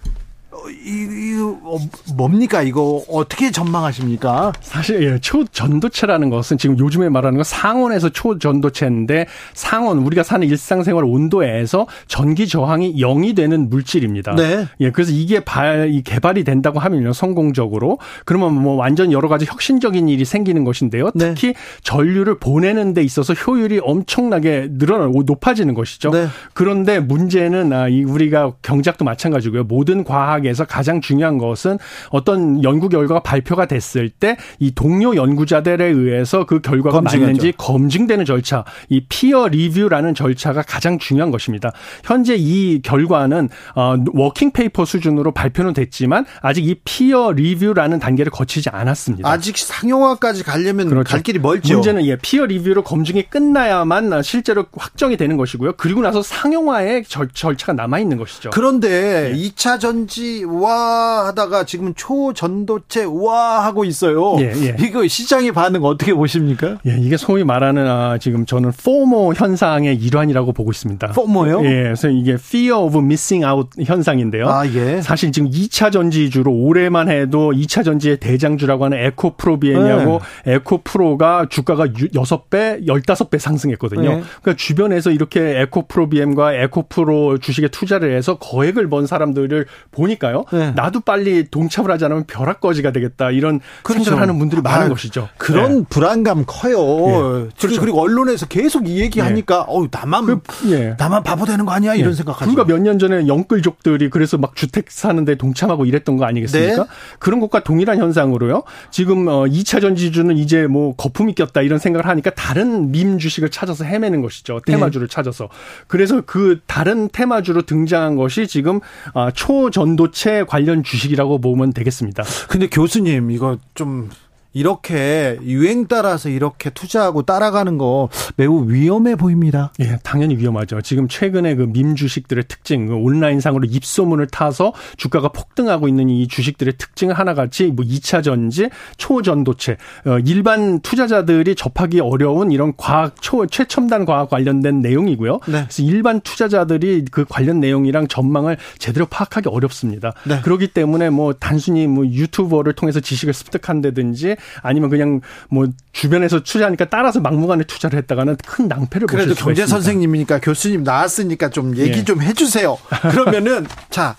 이거 0.85 1.59
어, 1.65 1.79
뭡니까 2.15 2.63
이거 2.63 3.03
어떻게 3.09 3.51
전망하십니까? 3.51 4.53
사실 4.61 5.03
예, 5.03 5.19
초전도체라는 5.19 6.29
것은 6.29 6.59
지금 6.59 6.79
요즘에 6.79 7.09
말하는 7.09 7.37
건 7.39 7.45
상온에서 7.45 8.11
초전도체인데 8.11 9.27
상온 9.55 9.99
우리가 9.99 10.23
사는 10.23 10.47
일상생활 10.47 11.05
온도에서 11.05 11.87
전기 12.07 12.47
저항이 12.47 12.97
0이 12.97 13.35
되는 13.35 13.71
물질입니다. 13.71 14.35
네. 14.35 14.67
예, 14.81 14.91
그래서 14.91 15.13
이게 15.13 15.41
발, 15.41 15.91
이 15.91 16.03
개발이 16.03 16.45
된다고 16.45 16.81
하면요 16.81 17.15
성공적으로 17.15 17.99
그러면 18.27 18.53
뭐 18.53 18.75
완전 18.75 19.11
여러 19.11 19.29
가지 19.29 19.47
혁신적인 19.47 20.09
일이 20.09 20.25
생기는 20.25 20.65
것인데요. 20.65 21.11
네. 21.15 21.33
특히 21.35 21.49
네. 21.49 21.55
전류를 21.83 22.39
보내는 22.39 22.93
데 22.93 23.03
있어서 23.03 23.33
효율이 23.33 23.81
엄청나게 23.83 24.69
늘어나고 24.73 25.23
높아지는 25.25 25.73
것이죠. 25.73 26.11
네. 26.11 26.27
그런데 26.53 27.01
문제는 27.01 27.73
아, 27.73 27.89
이 27.89 28.05
우리가 28.05 28.53
경작도 28.63 29.05
마찬가지고요. 29.05 29.65
모든 29.65 30.05
과학 30.05 30.42
에 30.47 30.53
중에서 30.53 30.65
가장 30.65 31.01
중요한 31.01 31.39
것은 31.39 31.79
어떤 32.11 32.63
연구 32.63 32.89
결과가 32.89 33.21
발표가 33.23 33.67
됐을 33.67 34.09
때 34.11 34.37
이 34.59 34.73
동료 34.75 35.17
연구자들에 35.17 35.85
의해서 35.85 36.45
그 36.47 36.61
결과가 36.61 37.01
검증하죠. 37.01 37.21
맞는지 37.21 37.53
검증되는 37.57 38.25
절차, 38.25 38.65
이 38.89 39.05
peer 39.09 39.49
review라는 39.49 40.15
절차가 40.15 40.63
가장 40.63 40.99
중요한 40.99 41.31
것입니다. 41.31 41.73
현재 42.05 42.37
이 42.37 42.81
결과는 42.83 43.49
어 43.75 43.97
working 44.13 44.53
paper 44.53 44.85
수준으로 44.85 45.33
발표는 45.33 45.73
됐지만 45.73 46.25
아직 46.41 46.67
이 46.67 46.77
peer 46.85 47.33
review라는 47.33 47.99
단계를 47.99 48.31
거치지 48.31 48.71
않았습니다. 48.71 49.29
아직 49.29 49.59
상용화까지 49.59 50.45
가려면 50.45 50.89
그렇죠. 50.89 51.11
갈 51.11 51.23
길이 51.23 51.39
멀죠. 51.39 51.75
문제는 51.75 52.05
예, 52.07 52.17
peer 52.17 52.47
review로 52.47 52.83
검증이 52.83 53.25
끝나야만 53.31 54.23
실제로 54.23 54.67
확정이 54.77 55.17
되는 55.17 55.37
것이고요. 55.37 55.73
그리고 55.77 56.03
나서 56.03 56.23
상용화의 56.23 57.05
절, 57.05 57.29
차가 57.57 57.73
남아 57.73 57.99
있는 57.99 58.17
것이죠. 58.17 58.51
그런데 58.51 59.33
예. 59.33 59.37
2차 59.37 59.81
전지 59.81 60.32
와 60.45 61.27
하다가 61.29 61.65
지금 61.65 61.95
초전도체 61.95 63.05
와 63.09 63.65
하고 63.65 63.85
있어요. 63.85 64.37
예, 64.41 64.53
예. 64.55 64.77
이거 64.81 65.07
시장의 65.07 65.53
반응 65.53 65.85
어떻게 65.85 66.15
보십니까? 66.15 66.79
예, 66.87 66.97
이게 66.99 67.17
소위 67.17 67.45
말하는 67.45 67.87
아, 67.87 68.19
지금 68.19 68.47
저는 68.47 68.73
포모 68.85 69.35
현상의 69.35 69.97
일환이라고 69.97 70.53
보고 70.53 70.71
있습니다. 70.71 71.09
포모요? 71.09 71.65
예, 71.65 71.83
그래서 71.85 72.09
이게 72.09 72.33
fear 72.33 72.75
of 72.75 72.99
missing 72.99 73.45
out 73.45 73.71
현상인데요. 73.85 74.49
아, 74.49 74.67
예. 74.67 75.01
사실 75.03 75.33
지금 75.33 75.51
2차 75.51 75.93
전지주로 75.93 76.53
올해만 76.53 77.09
해도 77.09 77.53
2차 77.53 77.85
전지의 77.85 78.19
대장주라고 78.19 78.85
하는 78.87 78.99
에코프로비엔이하고 78.99 80.21
네. 80.47 80.55
에코프로가 80.55 81.47
주가가 81.49 81.87
6배, 81.87 82.87
15배 82.87 83.39
상승했거든요. 83.39 84.09
네. 84.09 84.23
그러니까 84.43 84.57
주변에서 84.57 85.11
이렇게 85.11 85.61
에코프로비엠과 85.61 86.55
에코프로 86.55 87.39
주식에 87.39 87.69
투자를 87.69 88.17
해서 88.17 88.39
거액을 88.39 88.89
번 88.89 89.07
사람들을 89.07 89.67
보니까 89.91 90.22
보니까요. 90.23 90.45
네. 90.53 90.71
나도 90.71 91.01
빨리 91.01 91.49
동참을 91.51 91.91
하지 91.91 92.05
않으면 92.05 92.25
벼락거지가 92.27 92.93
되겠다 92.93 93.31
이런 93.31 93.61
그렇죠. 93.83 94.05
생각을 94.05 94.23
하는 94.23 94.39
분들이 94.39 94.63
많은 94.63 94.87
아, 94.87 94.89
것이죠. 94.89 95.29
그런 95.37 95.81
네. 95.81 95.85
불안감 95.91 96.45
커요. 96.47 96.79
예. 96.79 97.49
그렇죠. 97.59 97.81
그리고 97.81 98.01
언론에서 98.01 98.47
계속 98.47 98.89
이 98.89 99.01
얘기하니까 99.01 99.67
예. 99.69 99.73
어 99.73 99.89
나만 99.91 100.27
그, 100.27 100.41
예. 100.71 100.95
나만 100.99 101.25
바보 101.25 101.45
되는 101.45 101.67
거 101.67 101.73
아니야 101.73 101.95
이런 101.95 102.13
예. 102.13 102.15
생각하죠. 102.15 102.51
그러니까 102.51 102.73
몇년 102.73 102.99
전에 102.99 103.27
영끌족들이 103.27 104.11
그래서 104.11 104.39
막 104.39 104.55
주택 104.55 104.91
사는데 104.91 105.35
동참하고 105.35 105.85
이랬던 105.85 106.17
거 106.17 106.25
아니겠습니까? 106.25 106.85
네. 106.85 106.89
그런 107.19 107.41
것과 107.41 107.65
동일한 107.65 107.99
현상으로요. 107.99 108.63
지금 108.91 109.27
2차 109.27 109.79
어, 109.79 109.81
전지주는 109.81 110.37
이제 110.39 110.67
뭐 110.67 110.95
거품이 110.95 111.35
꼈다 111.35 111.63
이런 111.63 111.79
생각을 111.79 112.07
하니까 112.07 112.31
다른 112.31 112.93
밈 112.93 113.19
주식을 113.19 113.51
찾아서 113.51 113.85
헤매는 113.85 114.23
것이죠. 114.23 114.61
테마주를 114.67 115.09
네. 115.09 115.13
찾아서. 115.13 115.49
그래서 115.89 116.23
그 116.25 116.61
다른 116.67 117.09
테마주로 117.11 117.63
등장한 117.63 118.17
것이 118.17 118.47
지금 118.47 118.81
아, 119.15 119.31
초전도 119.31 120.12
체 120.13 120.33
부채 120.33 120.45
관련 120.47 120.83
주식이라고 120.85 121.41
보면 121.41 121.73
되겠습니다. 121.73 122.23
근데 122.49 122.69
교수님 122.69 123.31
이거 123.31 123.59
좀 123.75 124.11
이렇게 124.53 125.39
유행 125.43 125.87
따라서 125.87 126.29
이렇게 126.29 126.71
투자하고 126.71 127.23
따라가는 127.23 127.79
거 127.79 128.09
매우 128.37 128.69
위험해 128.69 129.17
보입니다. 129.17 129.73
예, 129.81 129.99
당연히 130.03 130.37
위험하죠. 130.37 130.81
지금 130.83 131.09
최근에 131.09 131.55
그밈 131.55 131.97
주식들의 131.97 132.45
특징, 132.49 132.87
그 132.87 132.95
온라인상으로 132.95 133.67
입소문을 133.69 134.27
타서 134.29 134.73
주가가 134.97 135.29
폭등하고 135.29 135.89
있는 135.89 136.09
이 136.09 136.29
주식들의 136.29 136.75
특징을 136.79 137.19
하나같이 137.19 137.67
뭐 137.67 137.85
2차 137.85 138.23
전지, 138.23 138.69
초전도체, 138.97 139.77
어, 140.07 140.19
일반 140.25 140.81
투자자들이 140.81 141.55
접하기 141.55 142.01
어려운 142.01 142.53
이런 142.53 142.75
과학, 142.77 143.21
초, 143.21 143.47
최첨단 143.47 144.05
과학 144.05 144.31
관련된 144.31 144.81
내용이고요. 144.81 145.41
네. 145.47 145.65
그래서 145.65 145.83
일반 145.83 146.21
투자자들이 146.21 147.07
그 147.11 147.25
관련 147.29 147.61
내용이랑 147.61 148.09
전망을 148.09 148.57
제대로 148.79 149.07
파악하기 149.07 149.49
어렵습니다. 149.49 150.13
네. 150.25 150.41
그렇기 150.43 150.69
때문에 150.69 151.11
뭐 151.11 151.33
단순히 151.33 151.87
뭐 151.87 152.07
유튜버를 152.07 152.75
통해서 152.75 153.01
지식을 153.01 153.33
습득한다든지 153.33 154.37
아니면 154.63 154.91
그냥 154.91 155.21
뭐 155.49 155.67
주변에서 155.93 156.41
투자하니까 156.41 156.87
따라서 156.87 157.21
막무가내 157.21 157.65
투자를 157.65 157.99
했다가는 157.99 158.37
큰 158.47 158.69
낭패를 158.69 159.07
보실 159.07 159.27
그래도 159.27 159.35
경제 159.45 159.67
선생님이니까 159.67 160.41
교수님 160.41 160.83
나왔으니까 160.85 161.51
좀 161.51 161.77
얘기 161.77 161.99
예. 162.01 162.05
좀 162.05 162.23
해주세요. 162.23 162.77
그러면은 163.11 163.67
자 163.91 164.17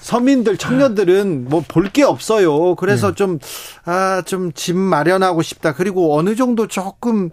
서민들 0.00 0.56
청년들은 0.56 1.46
뭐 1.48 1.62
볼 1.66 1.90
게 1.90 2.04
없어요. 2.04 2.76
그래서 2.76 3.14
좀 3.14 3.38
아 3.86 4.22
좀 4.24 4.52
집 4.52 4.76
마련하고 4.76 5.42
싶다. 5.42 5.72
그리고 5.74 6.16
어느 6.16 6.36
정도 6.36 6.66
조금 6.68 7.30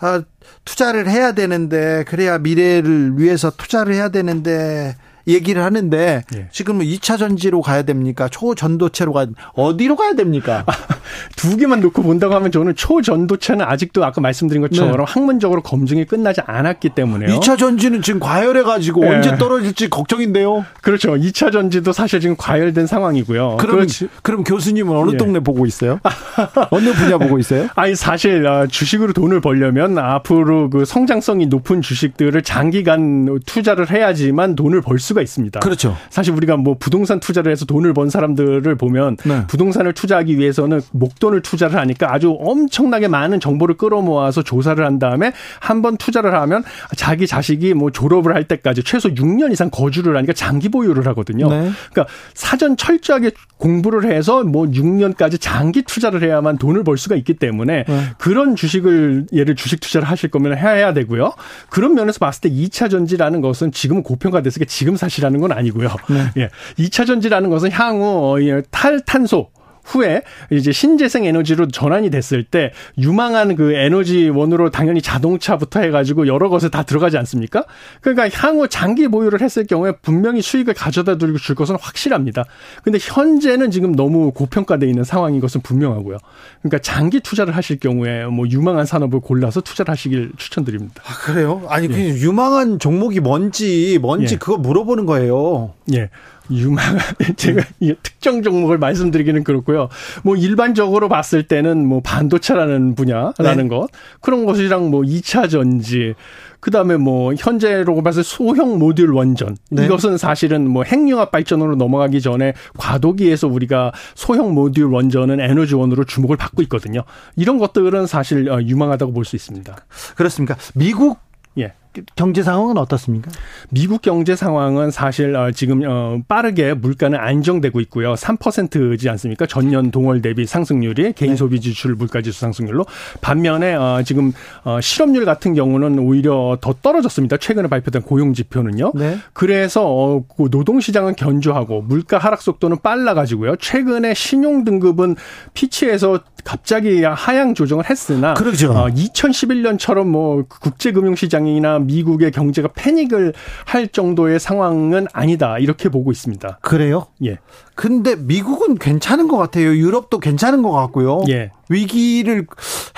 아 0.00 0.22
투자를 0.64 1.08
해야 1.08 1.32
되는데 1.32 2.04
그래야 2.08 2.38
미래를 2.38 3.12
위해서 3.18 3.50
투자를 3.50 3.94
해야 3.94 4.08
되는데 4.08 4.96
얘기를 5.26 5.62
하는데 5.62 6.22
예. 6.34 6.48
지금 6.52 6.78
2차 6.78 7.18
전지로 7.18 7.60
가야 7.60 7.82
됩니까? 7.82 8.28
초전도체로 8.28 9.12
가 9.12 9.26
어디로 9.54 9.96
가야 9.96 10.14
됩니까? 10.14 10.64
두 11.36 11.56
개만 11.56 11.80
놓고 11.80 12.02
본다고 12.02 12.34
하면 12.34 12.50
저는 12.50 12.74
초전도체는 12.74 13.64
아직도 13.64 14.04
아까 14.04 14.20
말씀드린 14.20 14.62
것처럼 14.62 14.96
네. 14.96 15.04
학문적으로 15.06 15.62
검증이 15.62 16.04
끝나지 16.04 16.40
않았기 16.44 16.90
때문에요. 16.90 17.38
2차 17.38 17.58
전지는 17.58 18.02
지금 18.02 18.20
과열해 18.20 18.62
가지고 18.62 19.04
예. 19.06 19.16
언제 19.16 19.36
떨어질지 19.36 19.90
걱정인데요. 19.90 20.64
그렇죠. 20.80 21.14
2차 21.14 21.52
전지도 21.52 21.92
사실 21.92 22.20
지금 22.20 22.36
과열된 22.36 22.86
상황이고요. 22.86 23.56
그럼 23.58 23.76
그렇지. 23.76 24.08
그럼 24.22 24.44
교수님은 24.44 24.96
어느 24.96 25.12
예. 25.12 25.16
동네 25.16 25.40
보고 25.40 25.66
있어요? 25.66 26.00
어느 26.70 26.92
분야 26.92 27.18
보고 27.18 27.38
있어요? 27.38 27.68
아니 27.74 27.94
사실 27.94 28.46
어, 28.46 28.66
주식으로 28.66 29.12
돈을 29.12 29.40
벌려면 29.40 29.98
앞으로 29.98 30.70
그 30.70 30.84
성장성이 30.84 31.46
높은 31.46 31.82
주식들을 31.82 32.42
장기간 32.42 33.38
투자를 33.46 33.90
해야지만 33.90 34.54
돈을 34.54 34.80
벌 34.80 34.98
수가 34.98 35.15
수가 35.16 35.22
있습니다. 35.22 35.60
그렇죠. 35.60 35.96
사실 36.10 36.34
우리가 36.34 36.56
뭐 36.56 36.76
부동산 36.78 37.18
투자를 37.18 37.50
해서 37.50 37.64
돈을 37.64 37.94
번 37.94 38.10
사람들을 38.10 38.74
보면 38.76 39.16
네. 39.24 39.46
부동산을 39.46 39.94
투자하기 39.94 40.38
위해서는 40.38 40.82
목돈을 40.92 41.40
투자를 41.40 41.78
하니까 41.78 42.12
아주 42.12 42.36
엄청나게 42.38 43.08
많은 43.08 43.40
정보를 43.40 43.76
끌어모아서 43.76 44.42
조사를 44.42 44.84
한 44.84 44.98
다음에 44.98 45.32
한 45.60 45.76
번 45.82 45.98
투자를 45.98 46.34
하면 46.34 46.64
자기 46.96 47.26
자식이 47.26 47.74
뭐 47.74 47.90
졸업을 47.90 48.34
할 48.34 48.44
때까지 48.44 48.82
최소 48.82 49.10
6년 49.10 49.52
이상 49.52 49.68
거주를 49.70 50.16
하니까 50.16 50.32
장기 50.32 50.70
보유를 50.70 51.06
하거든요. 51.08 51.48
네. 51.50 51.70
그러니까 51.92 52.12
사전 52.32 52.78
철저하게 52.78 53.32
공부를 53.58 54.10
해서 54.10 54.42
뭐 54.42 54.64
6년까지 54.64 55.38
장기 55.38 55.82
투자를 55.82 56.22
해야만 56.22 56.56
돈을 56.56 56.82
벌 56.82 56.96
수가 56.96 57.14
있기 57.16 57.34
때문에 57.34 57.84
네. 57.86 58.00
그런 58.18 58.56
주식을 58.56 59.26
예를 59.32 59.54
주식 59.54 59.80
투자를 59.80 60.08
하실 60.08 60.30
거면 60.30 60.56
해야 60.56 60.94
되고요. 60.94 61.32
그런 61.68 61.94
면에서 61.94 62.18
봤을 62.18 62.40
때 62.40 62.50
2차 62.50 62.90
전지라는 62.90 63.42
것은 63.42 63.70
지금은 63.72 64.02
고평가됐으니까 64.02 64.66
지금 64.68 64.96
사 64.96 65.05
시라는 65.08 65.40
건 65.40 65.52
아니고요. 65.52 65.88
네. 66.10 66.30
예. 66.42 66.50
2차 66.78 67.06
전지라는 67.06 67.50
것은 67.50 67.70
향후 67.72 68.36
어, 68.36 68.62
탈탄소 68.70 69.50
후에 69.86 70.22
이제 70.50 70.72
신재생 70.72 71.24
에너지로 71.24 71.68
전환이 71.68 72.10
됐을 72.10 72.44
때 72.44 72.72
유망한 72.98 73.56
그 73.56 73.72
에너지원으로 73.72 74.70
당연히 74.70 75.00
자동차부터 75.00 75.80
해가지고 75.80 76.26
여러 76.26 76.48
것에 76.48 76.68
다 76.68 76.82
들어가지 76.82 77.16
않습니까? 77.18 77.64
그러니까 78.00 78.28
향후 78.36 78.68
장기 78.68 79.08
보유를 79.08 79.40
했을 79.40 79.66
경우에 79.66 79.92
분명히 80.02 80.42
수익을 80.42 80.74
가져다 80.74 81.16
줄 81.18 81.54
것은 81.54 81.76
확실합니다. 81.80 82.44
근데 82.82 82.98
현재는 83.00 83.70
지금 83.70 83.94
너무 83.94 84.32
고평가돼 84.32 84.86
있는 84.86 85.04
상황인 85.04 85.40
것은 85.40 85.60
분명하고요. 85.62 86.18
그러니까 86.62 86.78
장기 86.78 87.20
투자를 87.20 87.56
하실 87.56 87.78
경우에 87.78 88.26
뭐 88.26 88.46
유망한 88.48 88.86
산업을 88.86 89.20
골라서 89.20 89.60
투자를 89.60 89.92
하시길 89.92 90.32
추천드립니다. 90.36 91.02
아, 91.06 91.14
그래요? 91.24 91.62
아니, 91.68 91.88
그 91.88 91.98
예. 91.98 92.08
유망한 92.08 92.78
종목이 92.78 93.20
뭔지, 93.20 93.98
뭔지 94.00 94.34
예. 94.34 94.38
그거 94.38 94.56
물어보는 94.56 95.06
거예요. 95.06 95.74
예. 95.94 96.10
유망한 96.50 96.98
제가 97.36 97.62
음. 97.82 97.94
특정 98.02 98.42
종목을 98.42 98.78
말씀드리기는 98.78 99.44
그렇고요. 99.44 99.88
뭐 100.22 100.36
일반적으로 100.36 101.08
봤을 101.08 101.42
때는 101.42 101.86
뭐 101.86 102.00
반도체라는 102.00 102.94
분야라는 102.94 103.68
네. 103.68 103.68
것 103.68 103.88
그런 104.20 104.44
것이랑 104.46 104.90
뭐 104.90 105.02
2차 105.02 105.50
전지 105.50 106.14
그다음에 106.60 106.96
뭐 106.96 107.32
현재로 107.34 108.02
봐서 108.02 108.22
소형 108.22 108.78
모듈 108.78 109.10
원전 109.14 109.56
네. 109.70 109.84
이것은 109.84 110.16
사실은 110.18 110.68
뭐 110.68 110.82
핵융합 110.82 111.30
발전으로 111.30 111.76
넘어가기 111.76 112.20
전에 112.20 112.54
과도기에서 112.78 113.46
우리가 113.46 113.92
소형 114.14 114.54
모듈 114.54 114.92
원전은 114.92 115.38
에너지원으로 115.40 116.04
주목을 116.04 116.36
받고 116.36 116.62
있거든요. 116.62 117.02
이런 117.36 117.58
것들은 117.58 118.06
사실 118.06 118.50
어, 118.50 118.60
유망하다고 118.60 119.12
볼 119.12 119.26
수 119.26 119.36
있습니다. 119.36 119.76
그렇습니까? 120.16 120.56
미국 120.74 121.18
예. 121.58 121.72
경제 122.14 122.42
상황은 122.42 122.78
어떻습니까? 122.78 123.30
미국 123.70 124.02
경제 124.02 124.36
상황은 124.36 124.90
사실 124.90 125.34
어, 125.36 125.50
지금 125.50 125.82
어, 125.86 126.18
빠르게 126.28 126.74
물가는 126.74 127.18
안정되고 127.18 127.80
있고요. 127.82 128.14
3%지 128.14 129.08
않습니까? 129.08 129.46
전년 129.46 129.90
동월 129.90 130.22
대비 130.22 130.46
상승률이 130.46 131.12
개인 131.14 131.32
네. 131.32 131.36
소비 131.36 131.60
지출 131.60 131.94
물가 131.94 132.22
지수 132.22 132.40
상승률로 132.40 132.86
반면에 133.20 133.74
어, 133.74 134.02
지금 134.04 134.32
실업률 134.80 135.24
같은 135.24 135.54
경우는 135.54 135.98
오히려 135.98 136.58
더 136.60 136.74
떨어졌습니다. 136.80 137.36
최근에 137.36 137.68
발표된 137.68 138.02
고용 138.02 138.34
지표는요. 138.34 138.92
네. 138.94 139.18
그래서 139.32 140.22
그 140.36 140.50
노동 140.50 140.80
시장은 140.80 141.16
견조하고 141.16 141.82
물가 141.82 142.18
하락 142.18 142.42
속도는 142.42 142.78
빨라 142.82 143.14
가지고요. 143.14 143.56
최근에 143.56 144.14
신용 144.14 144.64
등급은 144.64 145.16
피치에서 145.54 146.20
갑자기 146.44 147.02
하향 147.02 147.54
조정을 147.54 147.90
했으나 147.90 148.34
그렇죠. 148.34 148.72
2011년처럼 148.72 150.06
뭐 150.06 150.44
국제 150.48 150.92
금융 150.92 151.16
시장이나 151.16 151.80
미국의 151.86 152.30
경제가 152.30 152.68
패닉을 152.74 153.32
할 153.64 153.88
정도의 153.88 154.38
상황은 154.38 155.06
아니다. 155.12 155.58
이렇게 155.58 155.88
보고 155.88 156.12
있습니다. 156.12 156.58
그래요? 156.62 157.06
예. 157.24 157.38
근데 157.74 158.16
미국은 158.16 158.76
괜찮은 158.76 159.28
것 159.28 159.36
같아요. 159.36 159.68
유럽도 159.68 160.18
괜찮은 160.18 160.62
것 160.62 160.72
같고요. 160.72 161.22
예. 161.28 161.50
위기를 161.68 162.46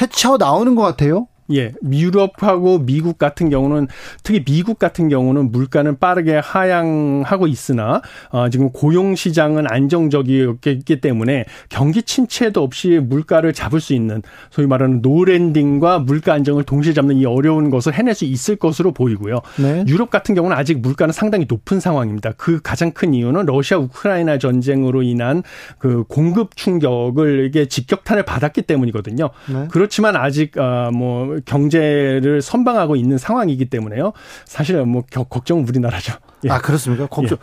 헤쳐 0.00 0.36
나오는 0.36 0.74
것 0.74 0.82
같아요. 0.82 1.26
예, 1.52 1.72
유럽하고 1.90 2.80
미국 2.80 3.18
같은 3.18 3.48
경우는 3.48 3.88
특히 4.22 4.44
미국 4.44 4.78
같은 4.78 5.08
경우는 5.08 5.50
물가는 5.50 5.98
빠르게 5.98 6.36
하향하고 6.36 7.46
있으나 7.46 8.02
어, 8.30 8.48
지금 8.50 8.70
고용 8.70 9.14
시장은 9.14 9.66
안정적이었기 9.68 11.00
때문에 11.00 11.44
경기 11.68 12.02
침체도 12.02 12.62
없이 12.62 13.00
물가를 13.02 13.52
잡을 13.52 13.80
수 13.80 13.94
있는 13.94 14.22
소위 14.50 14.66
말하는 14.66 15.00
노랜딩과 15.02 16.00
물가 16.00 16.34
안정을 16.34 16.64
동시에 16.64 16.92
잡는 16.92 17.16
이 17.16 17.24
어려운 17.24 17.70
것을 17.70 17.94
해낼 17.94 18.14
수 18.14 18.24
있을 18.24 18.56
것으로 18.56 18.92
보이고요. 18.92 19.40
네. 19.58 19.84
유럽 19.88 20.10
같은 20.10 20.34
경우는 20.34 20.56
아직 20.56 20.80
물가는 20.80 21.12
상당히 21.12 21.46
높은 21.48 21.80
상황입니다. 21.80 22.32
그 22.36 22.60
가장 22.62 22.92
큰 22.92 23.14
이유는 23.14 23.46
러시아 23.46 23.78
우크라이나 23.78 24.38
전쟁으로 24.38 25.02
인한 25.02 25.42
그 25.78 26.04
공급 26.04 26.56
충격을 26.56 27.46
이게 27.46 27.66
직격탄을 27.66 28.24
받았기 28.24 28.62
때문이거든요. 28.62 29.30
네. 29.52 29.68
그렇지만 29.70 30.16
아직 30.16 30.58
아뭐 30.58 31.37
경제를 31.44 32.42
선방하고 32.42 32.96
있는 32.96 33.18
상황이기 33.18 33.66
때문에요. 33.66 34.12
사실 34.44 34.84
뭐 34.84 35.02
걱정은 35.02 35.66
우리나라죠. 35.68 36.14
예. 36.44 36.50
아 36.50 36.60
그렇습니까? 36.60 37.06
걱정. 37.06 37.38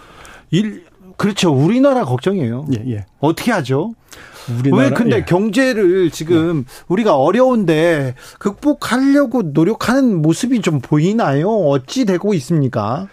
예. 0.53 0.57
일 0.57 0.85
그렇죠. 1.17 1.53
우리나라 1.53 2.03
걱정이에요. 2.05 2.67
예, 2.73 2.91
예. 2.91 3.05
어떻게 3.19 3.51
하죠? 3.51 3.93
우리나라, 4.59 4.83
왜 4.83 4.89
근데 4.91 5.17
예. 5.17 5.25
경제를 5.25 6.11
지금 6.11 6.65
예. 6.67 6.83
우리가 6.87 7.17
어려운데 7.17 8.15
극복하려고 8.37 9.41
노력하는 9.41 10.21
모습이 10.21 10.61
좀 10.61 10.81
보이나요? 10.81 11.49
어찌 11.49 12.05
되고 12.05 12.33
있습니까? 12.33 13.07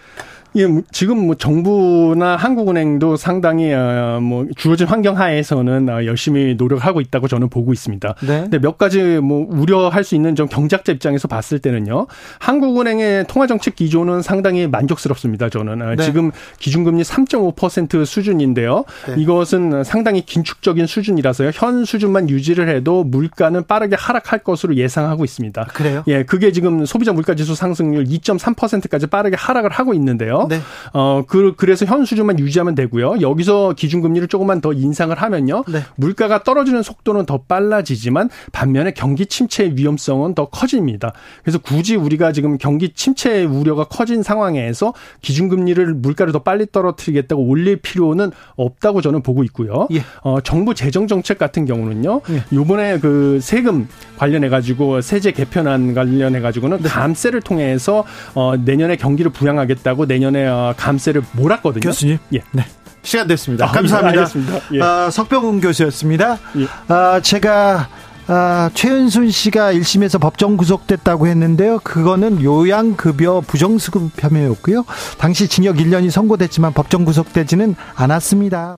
예, 0.54 0.66
뭐 0.66 0.82
지금 0.90 1.26
뭐 1.26 1.34
정부나 1.34 2.36
한국은행도 2.36 3.16
상당히 3.16 3.72
어, 3.72 4.18
뭐 4.20 4.46
주어진 4.56 4.86
환경 4.86 5.18
하에서는 5.18 5.88
어, 5.88 6.04
열심히 6.04 6.54
노력하고 6.56 7.00
있다고 7.00 7.28
저는 7.28 7.48
보고 7.48 7.72
있습니다. 7.72 8.14
네. 8.20 8.40
근데 8.42 8.58
몇 8.58 8.76
가지 8.76 9.00
뭐 9.00 9.46
우려할 9.48 10.04
수 10.04 10.14
있는 10.14 10.34
좀 10.34 10.48
경제학자 10.48 10.92
입장에서 10.92 11.28
봤을 11.28 11.58
때는요. 11.58 12.06
한국은행의 12.38 13.26
통화 13.28 13.46
정책 13.46 13.76
기조는 13.76 14.22
상당히 14.22 14.66
만족스럽습니다. 14.66 15.48
저는 15.48 15.82
어, 15.82 15.94
네. 15.94 16.04
지금 16.04 16.30
기준금리 16.58 17.02
3.5% 17.02 18.04
수준인데요. 18.04 18.84
네. 19.08 19.14
이것은 19.22 19.84
상당히 19.84 20.20
긴축적인 20.24 20.86
수준이라서요. 20.86 21.50
현 21.54 21.84
수준만 21.84 22.28
유지를 22.28 22.68
해도 22.68 23.04
물가는 23.04 23.62
빠르게 23.66 23.96
하락할 23.98 24.40
것으로 24.40 24.76
예상하고 24.76 25.24
있습니다. 25.24 25.64
그래요? 25.72 26.04
예, 26.08 26.24
그게 26.24 26.52
지금 26.52 26.84
소비자 26.84 27.12
물가 27.12 27.34
지수 27.34 27.54
상승률 27.54 28.04
2.3%까지 28.04 29.06
빠르게 29.06 29.36
하락을 29.36 29.70
하고 29.70 29.94
있는데요. 29.94 30.41
네. 30.48 30.60
어, 30.92 31.22
그, 31.26 31.54
그래서 31.56 31.86
현 31.86 32.04
수준만 32.04 32.38
유지하면 32.38 32.74
되고요. 32.74 33.20
여기서 33.20 33.74
기준금리를 33.74 34.28
조금만 34.28 34.60
더 34.60 34.72
인상을 34.72 35.16
하면요. 35.16 35.64
네. 35.68 35.82
물가가 35.96 36.42
떨어지는 36.42 36.82
속도는 36.82 37.26
더 37.26 37.42
빨라지지만 37.48 38.30
반면에 38.52 38.92
경기 38.92 39.26
침체의 39.26 39.76
위험성은 39.76 40.34
더 40.34 40.48
커집니다. 40.48 41.12
그래서 41.42 41.58
굳이 41.58 41.96
우리가 41.96 42.32
지금 42.32 42.58
경기 42.58 42.90
침체 42.90 43.44
우려가 43.44 43.84
커진 43.84 44.22
상황에서 44.22 44.92
기준금리를 45.20 45.94
물가를 45.94 46.32
더 46.32 46.40
빨리 46.40 46.66
떨어뜨리겠다고 46.70 47.42
올릴 47.42 47.76
필요는 47.76 48.32
없다고 48.56 49.00
저는 49.00 49.22
보고 49.22 49.44
있고요. 49.44 49.86
예. 49.92 50.02
어, 50.22 50.40
정부 50.40 50.74
재정 50.74 51.06
정책 51.06 51.38
같은 51.38 51.66
경우는요. 51.66 52.20
예. 52.30 52.44
요번에 52.52 52.98
그 52.98 53.38
세금 53.40 53.88
관련해 54.18 54.48
가지고 54.48 55.00
세제 55.00 55.32
개편안 55.32 55.94
관련해 55.94 56.40
가지고는 56.40 56.78
네. 56.82 56.88
감세를 56.88 57.40
통해서 57.40 58.04
어, 58.34 58.54
내년에 58.56 58.96
경기를 58.96 59.30
부양하겠다고 59.32 60.06
내년 60.06 60.31
전에 60.32 60.46
어, 60.46 60.74
감세를 60.76 61.22
몰았거든요. 61.32 61.82
교수님. 61.82 62.18
예. 62.34 62.42
네. 62.52 62.64
시간 63.02 63.26
됐습니다. 63.26 63.66
아, 63.66 63.72
감사합니다. 63.72 64.26
예. 64.74 64.80
아, 64.80 65.10
석병훈 65.10 65.60
교수였습니다. 65.60 66.38
예. 66.56 66.66
아, 66.88 67.20
제가 67.20 67.88
아, 68.28 68.70
최은순 68.72 69.30
씨가 69.30 69.74
1심에서 69.74 70.20
법정 70.20 70.56
구속됐다고 70.56 71.26
했는데요. 71.26 71.80
그거는 71.80 72.42
요양급여 72.42 73.42
부정수급 73.46 74.12
혐의였고요. 74.16 74.84
당시 75.18 75.48
징역 75.48 75.76
1년이 75.76 76.10
선고됐지만 76.10 76.72
법정 76.72 77.04
구속되지는 77.04 77.74
않았습니다. 77.94 78.70